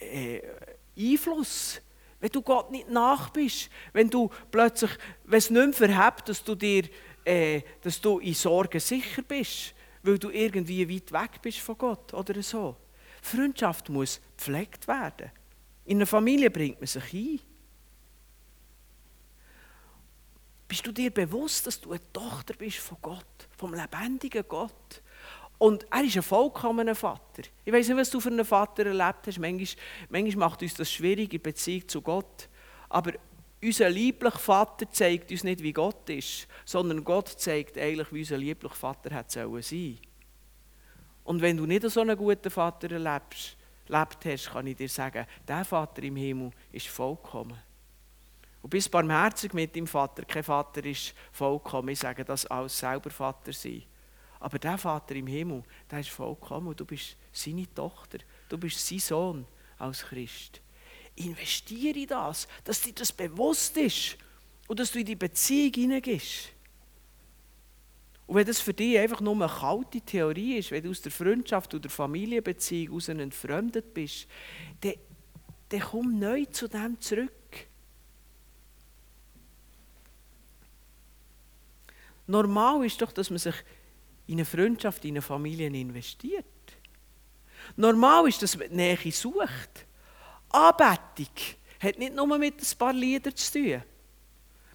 äh, 0.00 0.36
äh, 0.36 0.42
Einfluss. 0.96 1.80
Wenn 2.20 2.30
du 2.30 2.42
Gott 2.42 2.70
nicht 2.70 2.88
nach 2.90 3.30
bist, 3.30 3.70
wenn 3.92 4.10
du 4.10 4.30
plötzlich, 4.50 4.90
wenn 5.24 5.38
es 5.38 5.50
nicht 5.50 5.80
mehr 5.80 5.88
verhebt, 5.88 6.28
dass 6.28 6.42
du, 6.42 6.54
dir, 6.54 6.88
äh, 7.24 7.62
dass 7.82 8.00
du 8.00 8.18
in 8.18 8.34
Sorgen 8.34 8.80
sicher 8.80 9.22
bist, 9.22 9.74
weil 10.02 10.18
du 10.18 10.30
irgendwie 10.30 10.88
weit 10.88 11.12
weg 11.12 11.42
bist 11.42 11.58
von 11.58 11.78
Gott 11.78 12.12
oder 12.14 12.42
so. 12.42 12.76
Freundschaft 13.22 13.88
muss 13.88 14.20
gepflegt 14.36 14.88
werden. 14.88 15.30
In 15.84 15.98
einer 15.98 16.06
Familie 16.06 16.50
bringt 16.50 16.80
man 16.80 16.86
sich 16.86 17.12
ein. 17.12 17.40
Bist 20.66 20.86
du 20.86 20.92
dir 20.92 21.10
bewusst, 21.10 21.66
dass 21.66 21.80
du 21.80 21.92
eine 21.92 22.12
Tochter 22.12 22.54
bist 22.54 22.78
von 22.78 22.98
Gott, 23.00 23.48
vom 23.56 23.74
lebendigen 23.74 24.44
Gott? 24.46 25.02
Und 25.58 25.86
er 25.90 26.04
ist 26.04 26.16
ein 26.16 26.22
vollkommener 26.22 26.94
Vater. 26.94 27.42
Ich 27.64 27.72
weiß 27.72 27.88
nicht, 27.88 27.96
was 27.96 28.10
du 28.10 28.20
für 28.20 28.30
einen 28.30 28.44
Vater 28.44 28.86
erlebt 28.86 29.26
hast. 29.26 29.38
Manchmal, 29.38 29.84
manchmal 30.08 30.48
macht 30.48 30.62
uns 30.62 30.74
das 30.74 30.90
schwierig 30.90 31.34
in 31.34 31.42
Beziehung 31.42 31.88
zu 31.88 32.00
Gott. 32.00 32.48
Aber 32.88 33.12
unser 33.60 33.90
lieblicher 33.90 34.38
Vater 34.38 34.88
zeigt 34.90 35.32
uns 35.32 35.42
nicht, 35.42 35.62
wie 35.62 35.72
Gott 35.72 36.08
ist, 36.10 36.46
sondern 36.64 37.02
Gott 37.02 37.28
zeigt 37.28 37.76
eigentlich, 37.76 38.12
wie 38.12 38.20
unser 38.20 38.38
lieblicher 38.38 38.74
Vater 38.74 39.12
hat 39.12 39.32
sein 39.32 39.50
sollen. 39.60 39.98
Und 41.24 41.42
wenn 41.42 41.56
du 41.56 41.66
nicht 41.66 41.82
so 41.90 42.00
einen 42.00 42.16
guten 42.16 42.50
Vater 42.50 42.90
erlebst, 42.92 43.56
erlebt 43.88 44.24
hast, 44.24 44.50
kann 44.52 44.66
ich 44.66 44.76
dir 44.76 44.88
sagen, 44.88 45.26
der 45.46 45.64
Vater 45.64 46.02
im 46.02 46.16
Himmel 46.16 46.52
ist 46.70 46.88
vollkommen. 46.88 47.58
Und 48.62 48.70
bist 48.70 48.90
barmherzig 48.90 49.52
mit 49.54 49.74
deinem 49.74 49.86
Vater. 49.86 50.24
Kein 50.24 50.42
Vater 50.42 50.84
ist 50.84 51.14
vollkommen. 51.32 51.90
Ich 51.90 51.98
sage 51.98 52.24
das 52.24 52.46
als 52.46 52.78
selber 52.78 53.10
Vater 53.10 53.52
sein. 53.52 53.82
Aber 54.40 54.58
der 54.58 54.78
Vater 54.78 55.14
im 55.16 55.26
Himmel, 55.26 55.64
der 55.90 56.00
ist 56.00 56.10
vollkommen. 56.10 56.76
Du 56.76 56.84
bist 56.84 57.16
seine 57.32 57.72
Tochter. 57.74 58.18
Du 58.48 58.56
bist 58.56 58.86
sein 58.86 58.98
Sohn 58.98 59.46
als 59.78 60.02
Christ. 60.02 60.60
Investiere 61.16 61.98
in 61.98 62.06
das, 62.06 62.46
dass 62.62 62.80
dir 62.80 62.92
das 62.92 63.12
bewusst 63.12 63.76
ist 63.76 64.16
und 64.68 64.78
dass 64.78 64.92
du 64.92 65.00
in 65.00 65.06
die 65.06 65.16
Beziehung 65.16 65.72
hineingehst. 65.74 66.50
Und 68.28 68.36
wenn 68.36 68.46
das 68.46 68.60
für 68.60 68.74
dich 68.74 68.98
einfach 68.98 69.22
nur 69.22 69.34
eine 69.34 69.48
kalte 69.48 70.02
Theorie 70.02 70.58
ist, 70.58 70.70
wenn 70.70 70.84
du 70.84 70.90
aus 70.90 71.00
der 71.00 71.10
Freundschaft 71.10 71.74
oder 71.74 71.88
Familienbeziehung 71.88 72.94
aus 72.94 73.08
entfremdet 73.08 73.94
bist, 73.94 74.28
dann, 74.82 74.94
dann 75.70 75.80
komm 75.80 76.18
neu 76.18 76.44
zu 76.44 76.68
dem 76.68 77.00
zurück. 77.00 77.32
Normal 82.26 82.84
ist 82.84 83.00
doch, 83.00 83.10
dass 83.10 83.30
man 83.30 83.38
sich 83.38 83.54
in 84.28 84.34
eine 84.34 84.44
Freundschaft, 84.44 85.04
in 85.04 85.12
eine 85.12 85.22
Familie 85.22 85.66
investiert. 85.66 86.44
Normal 87.76 88.28
ist, 88.28 88.42
dass 88.42 88.56
man 88.56 88.68
die 88.68 88.76
Nähe 88.76 89.12
sucht. 89.12 89.86
Anbetung 90.50 91.34
hat 91.80 91.98
nicht 91.98 92.14
nur 92.14 92.38
mit 92.38 92.60
ein 92.60 92.78
paar 92.78 92.92
Liedern 92.92 93.34
zu 93.34 93.52
tun. 93.52 93.82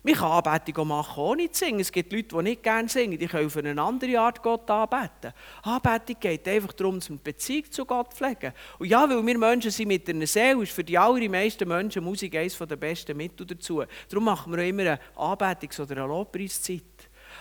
Man 0.05 0.15
kann 0.15 0.43
Anbetung 0.43 0.87
machen 0.89 1.23
ohne 1.23 1.49
zu 1.49 1.63
singen. 1.63 1.79
Es 1.79 1.89
gibt 1.89 2.11
Leute, 2.11 2.35
die 2.35 2.43
nicht 2.43 2.61
gerne 2.61 2.89
singen, 2.89 3.17
die 3.17 3.25
können 3.25 3.45
auf 3.45 3.55
eine 3.55 3.81
andere 3.81 4.19
Art 4.19 4.43
Gott 4.43 4.69
anbeten. 4.69 5.31
Anbetung 5.61 6.17
geht 6.19 6.45
einfach 6.45 6.73
darum, 6.73 6.99
dass 6.99 7.09
wir 7.09 7.13
eine 7.13 7.21
Beziehung 7.23 7.71
zu 7.71 7.85
Gott 7.85 8.13
pflegen. 8.13 8.51
Und 8.79 8.87
ja, 8.87 9.09
weil 9.09 9.25
wir 9.25 9.37
Menschen 9.37 9.71
sind 9.71 9.87
mit 9.87 10.09
einer 10.09 10.27
Seele, 10.27 10.63
ist 10.63 10.73
für 10.73 10.83
die 10.83 10.97
allermeisten 10.97 11.67
Menschen 11.69 12.03
Musik 12.03 12.35
eines 12.35 12.57
der 12.57 12.75
besten 12.75 13.15
Mittel 13.15 13.47
dazu. 13.47 13.83
Darum 14.09 14.25
machen 14.25 14.51
wir 14.51 14.61
auch 14.61 14.67
immer 14.67 14.81
eine 14.81 14.99
Anbetungs- 15.15 15.79
oder 15.81 16.03
eine 16.03 16.07
Lobpreiszeit. 16.07 16.83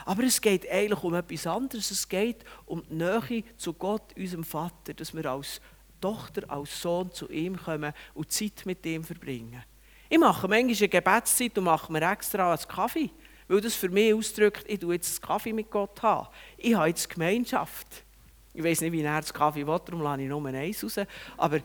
Aber 0.05 0.23
es 0.25 0.41
geht 0.41 0.71
eigentlich 0.71 1.03
um 1.03 1.15
etwas 1.15 1.47
anderes. 1.47 1.91
Es 1.91 2.09
geht 2.09 2.45
um 2.67 2.83
die 2.89 2.95
Nähe 2.95 3.45
zu 3.57 3.73
Gott, 3.75 4.17
unserem 4.17 4.45
Vater, 4.45 4.95
dass 4.95 5.15
wir 5.15 5.27
als 5.27 5.61
Tochter, 6.01 6.51
als 6.51 6.83
Sohn 6.83 7.13
zu 7.13 7.31
ihm 7.31 7.57
kommen 7.57 7.93
und 8.15 8.31
Zeit 8.31 8.67
mit 8.67 8.85
ihm 8.85 9.05
verbringen. 9.05 9.63
Ich 10.09 10.19
mache 10.19 10.47
manchmal 10.47 10.77
eine 10.77 10.89
Gebetszeit 10.89 11.57
und 11.57 11.65
mache 11.65 11.91
mir 11.91 12.03
extra 12.03 12.53
einen 12.53 12.69
Kaffee, 12.69 13.11
weil 13.49 13.61
das 13.63 13.75
für 13.75 13.89
mich 13.89 14.13
ausdrückt, 14.13 14.65
ich 14.69 14.79
tue 14.79 14.95
jetzt 14.95 15.23
einen 15.23 15.27
Kaffee 15.27 15.53
mit 15.53 15.71
Gott 15.71 16.03
haben. 16.03 16.29
Ich 16.59 16.75
habe 16.75 16.89
jetzt 16.89 17.09
Gemeinschaft. 17.09 18.05
Ich 18.53 18.63
weiß 18.63 18.83
nicht, 18.83 18.93
wie 18.93 19.01
er 19.01 19.21
das 19.21 19.33
Kaffee 19.33 19.67
will, 19.67 19.81
darum 19.83 20.03
lasse 20.03 20.23
ich 20.23 20.29
nur 20.29 20.47
eins 20.47 20.85
raus. 20.85 21.01
Aber 21.39 21.61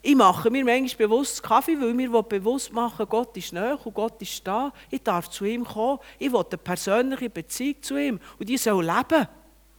ich 0.00 0.14
mache 0.14 0.50
mir 0.50 0.64
manchmal 0.64 1.08
bewusst 1.08 1.42
Kaffee, 1.42 1.80
weil 1.80 1.92
mir 1.92 2.22
bewusst 2.22 2.72
machen, 2.72 3.06
Gott 3.08 3.36
ist 3.36 3.52
näher 3.52 3.78
und 3.84 3.94
Gott 3.94 4.20
ist 4.22 4.46
da. 4.46 4.72
Ich 4.90 5.02
darf 5.02 5.28
zu 5.28 5.44
ihm 5.44 5.64
kommen. 5.64 5.98
Ich 6.18 6.32
will 6.32 6.44
eine 6.48 6.58
persönliche 6.58 7.30
Beziehung 7.30 7.82
zu 7.82 7.96
ihm. 7.96 8.20
Und 8.38 8.48
die 8.48 8.56
soll 8.56 8.84
leben. 8.84 9.26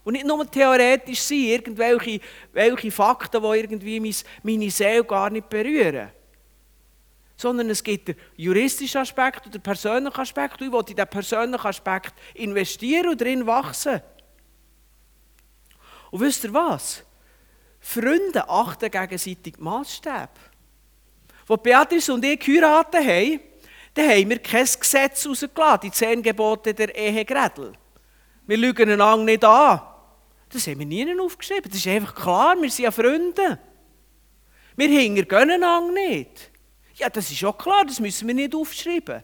Und 0.04 0.14
nicht 0.14 0.26
nur 0.26 0.50
theoretisch 0.50 1.22
sein, 1.22 1.38
irgendwelche 1.38 2.20
welche 2.52 2.92
Fakten, 2.92 3.42
die 3.42 3.60
irgendwie 3.60 4.16
meine 4.44 4.70
Seele 4.70 5.04
gar 5.06 5.30
nicht 5.30 5.50
berühren. 5.50 6.10
Sondern 7.38 7.70
es 7.70 7.82
gibt 7.82 8.10
den 8.10 8.16
juristischen 8.36 9.02
Aspekt 9.02 9.46
und 9.46 9.56
den 9.56 9.62
persönlichen 9.62 10.20
Aspekt. 10.20 10.60
Und 10.60 10.68
ich 10.68 10.74
will 10.74 10.80
in 10.80 10.86
diesen 10.96 11.08
persönlichen 11.08 11.66
Aspekt 11.66 12.14
investieren 12.34 13.10
und 13.10 13.22
darin 13.22 13.46
wachsen. 13.46 14.02
Und 16.12 16.20
wisst 16.20 16.44
ihr 16.44 16.54
was? 16.54 17.06
Freunde 17.80 18.48
achten 18.48 18.92
gegenseitig 18.92 19.58
Maßstäbe. 19.58 20.30
Als 21.48 21.64
Beatrice 21.64 22.14
und 22.14 22.24
ich 22.26 22.40
geheiratet 22.40 23.06
haben, 23.06 23.40
dann 23.94 24.10
haben 24.10 24.30
wir 24.30 24.40
kein 24.40 24.66
Gesetz 24.66 25.26
rausgelassen, 25.26 25.82
die 25.84 25.92
zehn 25.92 26.22
Gebote 26.22 26.74
der 26.74 26.96
Ehe 26.96 27.26
Gredel. 27.26 27.74
Wir 28.46 28.58
lügen 28.58 28.90
einander 28.90 29.26
nicht 29.26 29.44
an. 29.44 29.82
Das 30.50 30.68
haben 30.68 30.80
wir 30.80 30.86
nie 30.86 31.20
aufgeschrieben. 31.20 31.70
Das 31.70 31.80
ist 31.80 31.88
einfach 31.88 32.16
klar, 32.16 32.56
wir 32.60 32.70
sind 32.70 32.86
ja 32.86 32.92
Freunde. 32.92 33.60
Wir 34.76 34.88
hingern 34.88 35.52
einander 35.52 35.92
nicht. 35.92 36.52
Ja, 36.96 37.10
das 37.10 37.32
ist 37.32 37.44
auch 37.44 37.58
klar, 37.58 37.86
das 37.86 38.00
müssen 38.00 38.28
wir 38.28 38.36
nicht 38.36 38.56
aufschreiben. 38.56 39.24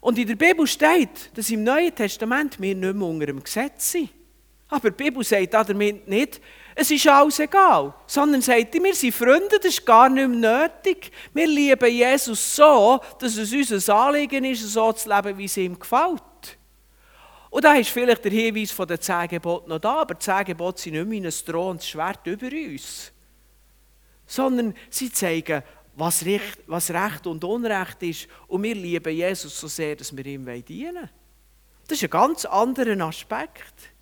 Und 0.00 0.18
in 0.18 0.26
der 0.26 0.36
Bibel 0.36 0.66
steht, 0.66 1.36
dass 1.36 1.50
im 1.50 1.62
Neuen 1.62 1.94
Testament 1.94 2.60
wir 2.60 2.74
nicht 2.74 2.94
mehr 2.94 3.06
unter 3.06 3.26
dem 3.26 3.42
Gesetz 3.42 3.92
sind. 3.92 4.10
Aber 4.68 4.90
die 4.90 5.04
Bibel 5.04 5.22
sagt 5.24 5.52
damit 5.52 6.08
nicht, 6.08 6.40
es 6.80 6.90
ist 6.90 7.06
alles 7.08 7.38
egal, 7.40 7.92
sondern 8.06 8.40
sagt, 8.40 8.72
wir 8.72 8.94
sind 8.94 9.14
Freunde, 9.14 9.58
das 9.58 9.66
ist 9.66 9.84
gar 9.84 10.08
nicht 10.08 10.26
mehr 10.26 10.68
nötig. 10.68 11.12
Wir 11.34 11.46
lieben 11.46 11.92
Jesus 11.92 12.56
so, 12.56 12.98
dass 13.18 13.36
es 13.36 13.52
unser 13.52 13.94
Anliegen 13.94 14.46
ist, 14.46 14.62
so 14.62 14.90
zu 14.94 15.06
leben, 15.06 15.36
wie 15.36 15.44
es 15.44 15.58
ihm 15.58 15.78
gefällt. 15.78 16.22
Und 17.50 17.64
da 17.64 17.74
ist 17.74 17.90
vielleicht 17.90 18.24
der 18.24 18.32
Hinweis 18.32 18.70
von 18.70 18.88
den 18.88 18.98
zehn 18.98 19.28
Geboten 19.28 19.68
noch 19.68 19.78
da, 19.78 20.00
aber 20.00 20.14
die 20.14 20.24
zehn 20.24 20.42
Gebote 20.42 20.80
sind 20.80 20.94
nicht 20.94 21.06
mehr 21.06 21.30
ein 21.30 21.44
drohendes 21.44 21.86
Schwert 21.86 22.26
über 22.26 22.46
uns. 22.46 23.12
Sondern 24.24 24.74
sie 24.88 25.12
zeigen, 25.12 25.62
was 25.96 26.24
Recht, 26.24 26.60
was 26.66 26.90
Recht 26.90 27.26
und 27.26 27.44
Unrecht 27.44 28.02
ist. 28.04 28.26
Und 28.48 28.62
wir 28.62 28.74
lieben 28.74 29.14
Jesus 29.14 29.60
so 29.60 29.68
sehr, 29.68 29.96
dass 29.96 30.16
wir 30.16 30.24
ihm 30.24 30.46
dienen 30.64 30.94
wollen. 30.94 31.10
Das 31.86 31.98
ist 31.98 32.04
ein 32.04 32.10
ganz 32.10 32.46
anderer 32.46 32.98
Aspekt. 33.06 33.92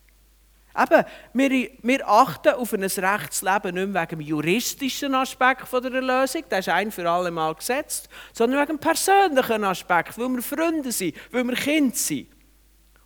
Eben, 0.80 1.04
wir, 1.32 1.70
wir 1.82 2.08
achten 2.08 2.54
auf 2.54 2.72
ein 2.72 2.84
Rechtsleben 2.84 3.74
nicht 3.74 3.88
mehr 3.88 4.02
wegen 4.02 4.20
dem 4.20 4.20
juristischen 4.20 5.14
Aspekt 5.14 5.72
der 5.72 5.92
Erlösung, 5.92 6.44
der 6.48 6.60
ist 6.60 6.68
ein 6.68 6.92
für 6.92 7.10
alle 7.10 7.32
Mal 7.32 7.54
gesetzt, 7.54 8.08
sondern 8.32 8.60
wegen 8.60 8.76
dem 8.76 8.80
persönlichen 8.80 9.64
Aspekt, 9.64 10.16
weil 10.16 10.28
wir 10.28 10.42
Freunde 10.42 10.92
sind, 10.92 11.16
weil 11.32 11.44
wir 11.44 11.56
Kinder 11.56 11.96
sind. 11.96 12.28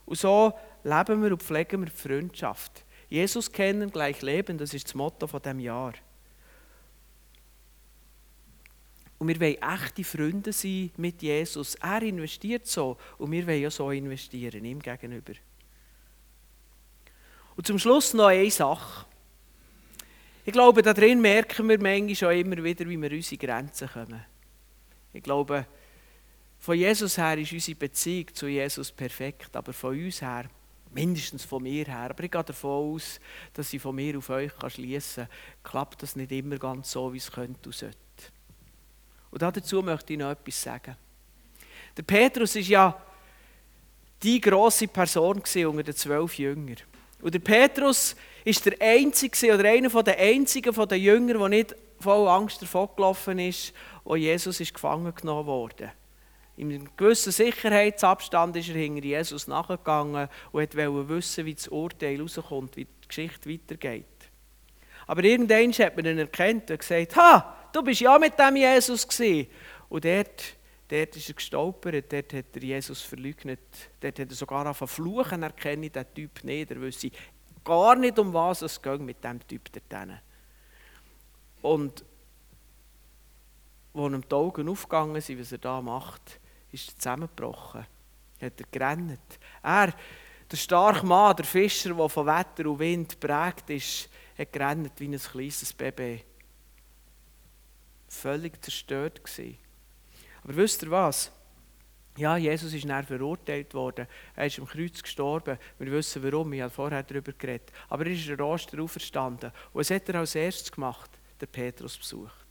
Und 0.05 0.19
so 0.19 0.53
leben 0.85 1.23
wir 1.23 1.33
und 1.33 1.43
pflegen 1.43 1.81
wir 1.81 1.91
die 1.91 1.97
Freundschaft. 1.97 2.85
Jesus 3.09 3.51
kennen, 3.51 3.91
gleich 3.91 4.21
leben, 4.21 4.59
das 4.59 4.75
ist 4.75 4.89
das 4.89 4.95
Motto 4.95 5.27
von 5.27 5.41
dem 5.41 5.59
Jahr. 5.59 5.95
Und 9.19 9.29
wir 9.29 9.41
wollen 9.41 9.63
echte 9.63 10.03
Freunde 10.03 10.53
sein 10.53 10.91
mit 10.97 11.23
Jesus. 11.23 11.77
Er 11.77 12.03
investiert 12.03 12.67
so 12.67 12.99
und 13.19 13.31
wir 13.31 13.47
wollen 13.47 13.63
ja 13.63 13.71
so 13.71 13.91
investieren, 13.91 14.65
ihm 14.65 14.81
gegenüber. 14.81 15.35
Und 17.63 17.67
zum 17.69 17.79
Schluss 17.79 18.13
noch 18.13 18.27
eine 18.27 18.51
Sache. 18.51 19.07
Ich 20.45 20.53
glaube, 20.53 20.83
da 20.83 20.93
drin 20.93 21.21
merken 21.21 21.69
wir 21.69 21.81
manchmal 21.81 22.17
schon 22.17 22.33
immer 22.33 22.65
wieder, 22.65 22.89
wie 22.89 23.01
wir 23.01 23.13
unsere 23.13 23.39
Grenzen 23.39 23.89
kommen. 23.89 24.21
Ich 25.13 25.23
glaube, 25.23 25.65
von 26.59 26.77
Jesus 26.77 27.17
her 27.19 27.39
ist 27.39 27.53
unsere 27.53 27.77
Beziehung 27.77 28.35
zu 28.35 28.49
Jesus 28.49 28.91
perfekt, 28.91 29.55
aber 29.55 29.73
von 29.73 29.97
uns 29.97 30.21
her, 30.21 30.47
mindestens 30.93 31.45
von 31.45 31.63
mir 31.63 31.85
her, 31.85 32.11
aber 32.11 32.25
ich 32.25 32.33
gehe 32.33 32.43
davon 32.43 32.95
aus, 32.95 33.21
dass 33.55 33.73
ich 33.73 33.81
von 33.81 33.95
mir 33.95 34.19
auf 34.19 34.29
euch 34.31 34.51
schließen 34.67 35.29
kann, 35.29 35.71
klappt 35.71 36.03
das 36.03 36.17
nicht 36.17 36.33
immer 36.33 36.59
ganz 36.59 36.91
so, 36.91 37.13
wie 37.13 37.19
es 37.19 37.31
könnte 37.31 37.69
und 37.69 37.77
sollte. 37.77 37.97
Und 39.31 39.41
dazu 39.41 39.83
möchte 39.83 40.15
ich 40.15 40.19
noch 40.19 40.33
etwas 40.33 40.61
sagen. 40.61 40.97
Der 41.97 42.03
Petrus 42.03 42.57
ist 42.57 42.67
ja 42.67 43.01
die 44.21 44.41
grosse 44.41 44.89
Person 44.89 45.37
unter 45.39 45.83
den 45.85 45.95
zwölf 45.95 46.37
Jüngern. 46.37 46.79
Und 47.23 47.33
der 47.33 47.39
Petrus 47.39 48.17
ist 48.45 48.67
der 48.67 48.75
Einzige 48.81 49.55
oder 49.55 49.71
einer 49.71 50.03
der 50.03 50.19
einzigen 50.19 50.75
von 50.75 50.89
den 50.89 51.01
Jüngern, 51.01 51.39
der 51.39 51.49
nicht 51.49 51.77
voll 52.01 52.29
Angst 52.29 52.61
davongelaufen 52.61 53.39
ist, 53.39 53.73
wo 54.05 54.17
Jesus 54.17 54.61
ist 54.61 54.75
gefangen 54.75 55.15
genommen 55.15 55.47
wurde. 55.47 55.93
In 56.57 56.71
einem 56.71 56.89
gewissen 56.97 57.33
Sicherheitsabstand 57.33 58.57
ist 58.57 58.69
er 58.69 58.75
hinter 58.75 59.05
Jesus 59.05 59.47
nachgegangen 59.47 60.29
und 60.51 60.77
wollte 60.77 61.09
wissen, 61.09 61.47
wie 61.47 61.55
das 61.55 61.69
Urteil 61.69 62.21
rauskommt, 62.21 62.77
wie 62.77 62.85
die 62.85 63.09
Geschichte 63.09 63.49
weitergeht. 63.49 64.05
Aber 65.07 65.25
irgendwann 65.25 65.73
hat 65.73 65.97
man 65.97 66.07
ihn 66.07 66.19
erkannt 66.19 66.71
und 66.71 66.79
gesagt, 66.79 67.17
ha, 67.17 67.57
du 67.73 67.83
bist 67.83 68.01
ja 68.01 68.19
mit 68.19 68.39
dem 68.39 68.57
Jesus 68.57 69.07
gewesen. 69.07 69.49
Und 69.89 70.05
dort 70.05 70.57
Dort 70.93 71.17
ist 71.17 71.31
er 71.31 71.35
gestolpert, 71.35 72.13
dort 72.13 72.35
hat 72.35 72.55
er 72.55 72.63
Jesus 72.63 73.01
verleugnet. 73.01 73.61
Dort 73.99 74.19
hat 74.19 74.29
er 74.29 74.37
sogar 74.37 74.67
auf 74.67 74.91
Fluchen 74.91 75.43
erkenne 75.43 75.87
ich 75.87 75.93
den 75.93 76.13
Typ 76.13 76.45
nicht. 76.45 76.71
Er 76.71 76.83
wüsste 76.83 77.11
gar 77.65 77.97
nicht, 77.97 78.19
um 78.19 78.31
was 78.35 78.61
es 78.61 78.83
geht 78.83 79.01
mit 79.01 79.25
diesem 79.25 79.41
Typ 79.49 79.71
dort 79.73 80.21
Und 81.63 82.05
als 83.95 84.13
ihm 84.13 84.29
die 84.29 84.35
Augen 84.35 84.69
aufgegangen 84.69 85.23
sind, 85.23 85.41
was 85.41 85.53
er 85.53 85.59
da 85.59 85.81
macht, 85.81 86.39
ist 86.73 86.91
er 86.91 86.97
zusammengebrochen. 86.97 87.87
Hat 88.43 88.61
er 88.61 88.67
gerannt. 88.71 89.39
Er, 89.63 89.95
der 90.51 90.57
starke 90.59 91.07
Mann, 91.07 91.37
der 91.37 91.47
Fischer, 91.47 91.95
der 91.95 92.09
von 92.11 92.27
Wetter 92.27 92.69
und 92.69 92.81
Wind 92.81 93.19
prägt 93.19 93.71
ist, 93.71 94.11
hat 94.37 94.53
gerannt 94.53 94.93
wie 94.99 95.09
ein 95.09 95.19
kleines 95.19 95.73
Baby. 95.73 96.23
Völlig 98.09 98.63
zerstört 98.63 99.25
gewesen. 99.25 99.57
Aber 100.45 100.57
wisst 100.57 100.83
ihr 100.83 100.91
was? 100.91 101.31
Ja, 102.17 102.37
Jesus 102.37 102.75
ist 102.75 102.87
dann 102.87 103.07
verurteilt 103.07 103.73
worden. 103.73 104.07
Er 104.37 104.47
ist 104.47 104.59
am 104.59 104.67
Kreuz 104.67 105.03
gestorben. 105.03 105.59
Wir 105.79 105.93
wissen 105.93 106.23
warum, 106.23 106.53
ich 106.53 106.61
habe 106.61 106.71
vorher 106.71 107.03
darüber 107.03 107.33
geredet. 107.33 107.73
Aber 107.89 108.05
er 108.05 108.13
ist 108.13 108.29
der 108.29 108.41
Oster 108.41 108.83
auferstanden. 108.83 109.51
Und 109.73 109.81
was 109.81 109.91
hat 109.91 110.09
er 110.09 110.17
als 110.17 110.35
erstes 110.35 110.71
gemacht? 110.71 111.11
Der 111.41 111.47
Petrus 111.47 111.97
besucht. 111.97 112.43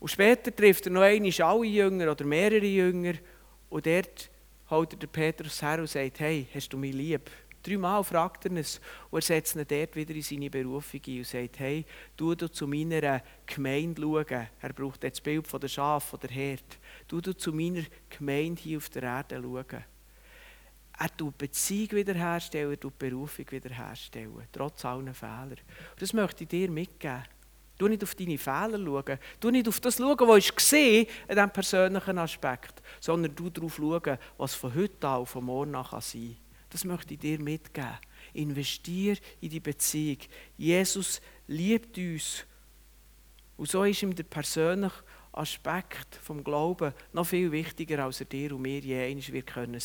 Und 0.00 0.08
später 0.08 0.54
trifft 0.54 0.86
er 0.86 0.92
noch 0.92 1.02
einmal 1.02 1.32
alle 1.42 1.66
Jünger 1.66 2.10
oder 2.10 2.24
mehrere 2.24 2.66
Jünger. 2.66 3.14
Und 3.68 3.86
dort 3.86 4.30
holt 4.70 4.92
er 4.94 4.98
den 4.98 5.08
Petrus 5.08 5.60
her 5.62 5.78
und 5.78 5.88
sagt, 5.88 6.18
hey, 6.18 6.48
hast 6.52 6.72
du 6.72 6.78
mich 6.78 6.94
lieb? 6.94 7.30
Dreimal 7.62 8.02
fragt 8.02 8.46
er 8.46 8.56
es 8.56 8.80
und 9.10 9.18
er 9.18 9.22
setzt 9.22 9.54
ihn 9.54 9.64
dort 9.66 9.94
wieder 9.94 10.14
in 10.14 10.22
seine 10.22 10.50
Berufung 10.50 11.00
ein 11.06 11.18
und 11.18 11.26
sagt, 11.26 11.58
hey, 11.60 11.84
du, 12.16 12.34
du 12.34 12.50
zu 12.50 12.66
meiner 12.66 13.22
Gemeinde 13.46 14.02
schauen. 14.02 14.48
Er 14.60 14.72
braucht 14.72 15.04
jetzt 15.04 15.18
das 15.18 15.22
Bild 15.22 15.46
von 15.46 15.60
der 15.60 15.68
Schaf, 15.68 16.04
von 16.04 16.20
der 16.20 16.30
Herd. 16.30 16.78
Du, 17.06 17.20
du 17.20 17.32
zu 17.36 17.52
meiner 17.52 17.84
Gemeinde 18.10 18.60
hier 18.60 18.78
auf 18.78 18.88
der 18.90 19.04
Erde 19.04 19.40
schauen. 19.40 19.84
Er 20.98 21.16
tut 21.16 21.38
Beziehung 21.38 21.92
wiederherstellen, 21.92 22.72
er 22.72 22.80
tut 22.80 22.98
Berufung 22.98 23.50
wiederherstellen, 23.50 24.46
trotz 24.52 24.84
allen 24.84 25.14
Fehlern. 25.14 25.50
Und 25.50 26.02
das 26.02 26.12
möchte 26.12 26.44
ich 26.44 26.48
dir 26.48 26.70
mitgeben. 26.70 27.24
Du 27.78 27.88
nicht 27.88 28.02
auf 28.02 28.14
deine 28.14 28.38
Fehler 28.38 28.78
schauen, 28.78 29.18
du 29.40 29.50
nicht 29.50 29.66
auf 29.66 29.80
das 29.80 29.96
schauen, 29.96 30.28
was 30.28 30.38
ich 30.38 30.54
gesehen 30.54 31.06
in 31.26 31.34
diesem 31.34 31.50
persönlichen 31.50 32.18
Aspekt, 32.18 32.82
sondern 33.00 33.34
du 33.34 33.50
darauf 33.50 33.76
schauen, 33.76 34.18
was 34.36 34.54
von 34.54 34.74
heute 34.74 35.08
an 35.08 35.26
von 35.26 35.44
morgen 35.44 35.74
an 35.74 35.84
sein 36.00 36.36
kann. 36.36 36.41
Das 36.72 36.84
möchte 36.84 37.12
ich 37.12 37.20
dir 37.20 37.38
mitgeben. 37.38 37.98
Investier 38.32 39.18
in 39.42 39.50
die 39.50 39.60
Beziehung. 39.60 40.16
Jesus 40.56 41.20
liebt 41.46 41.98
uns. 41.98 42.46
Und 43.58 43.68
so 43.68 43.84
ist 43.84 44.02
ihm 44.02 44.14
der 44.14 44.22
persönliche 44.22 45.04
Aspekt 45.32 46.16
vom 46.16 46.42
Glauben 46.42 46.94
noch 47.12 47.26
viel 47.26 47.52
wichtiger, 47.52 48.04
als 48.04 48.20
er 48.20 48.26
dir 48.26 48.56
und 48.56 48.62
mir 48.62 48.78
je 48.78 49.02
einmal 49.02 49.28
wird 49.28 49.46
können. 49.46 49.82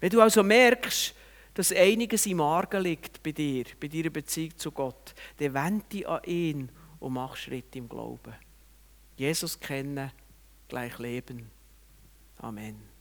Wenn 0.00 0.10
du 0.10 0.20
also 0.20 0.42
merkst, 0.42 1.14
dass 1.54 1.70
einiges 1.70 2.26
im 2.26 2.40
Argen 2.40 2.82
liegt 2.82 3.22
bei 3.22 3.30
dir, 3.30 3.64
bei 3.78 3.86
deiner 3.86 4.10
Beziehung 4.10 4.56
zu 4.56 4.72
Gott, 4.72 5.14
dann 5.38 5.54
wende 5.54 5.84
dich 5.92 6.08
an 6.08 6.24
ihn 6.24 6.68
und 6.98 7.12
mach 7.12 7.36
Schritt 7.36 7.76
im 7.76 7.88
Glauben. 7.88 8.34
Jesus 9.16 9.60
kennen, 9.60 10.10
gleich 10.66 10.98
leben. 10.98 11.50
Amen. 12.38 12.91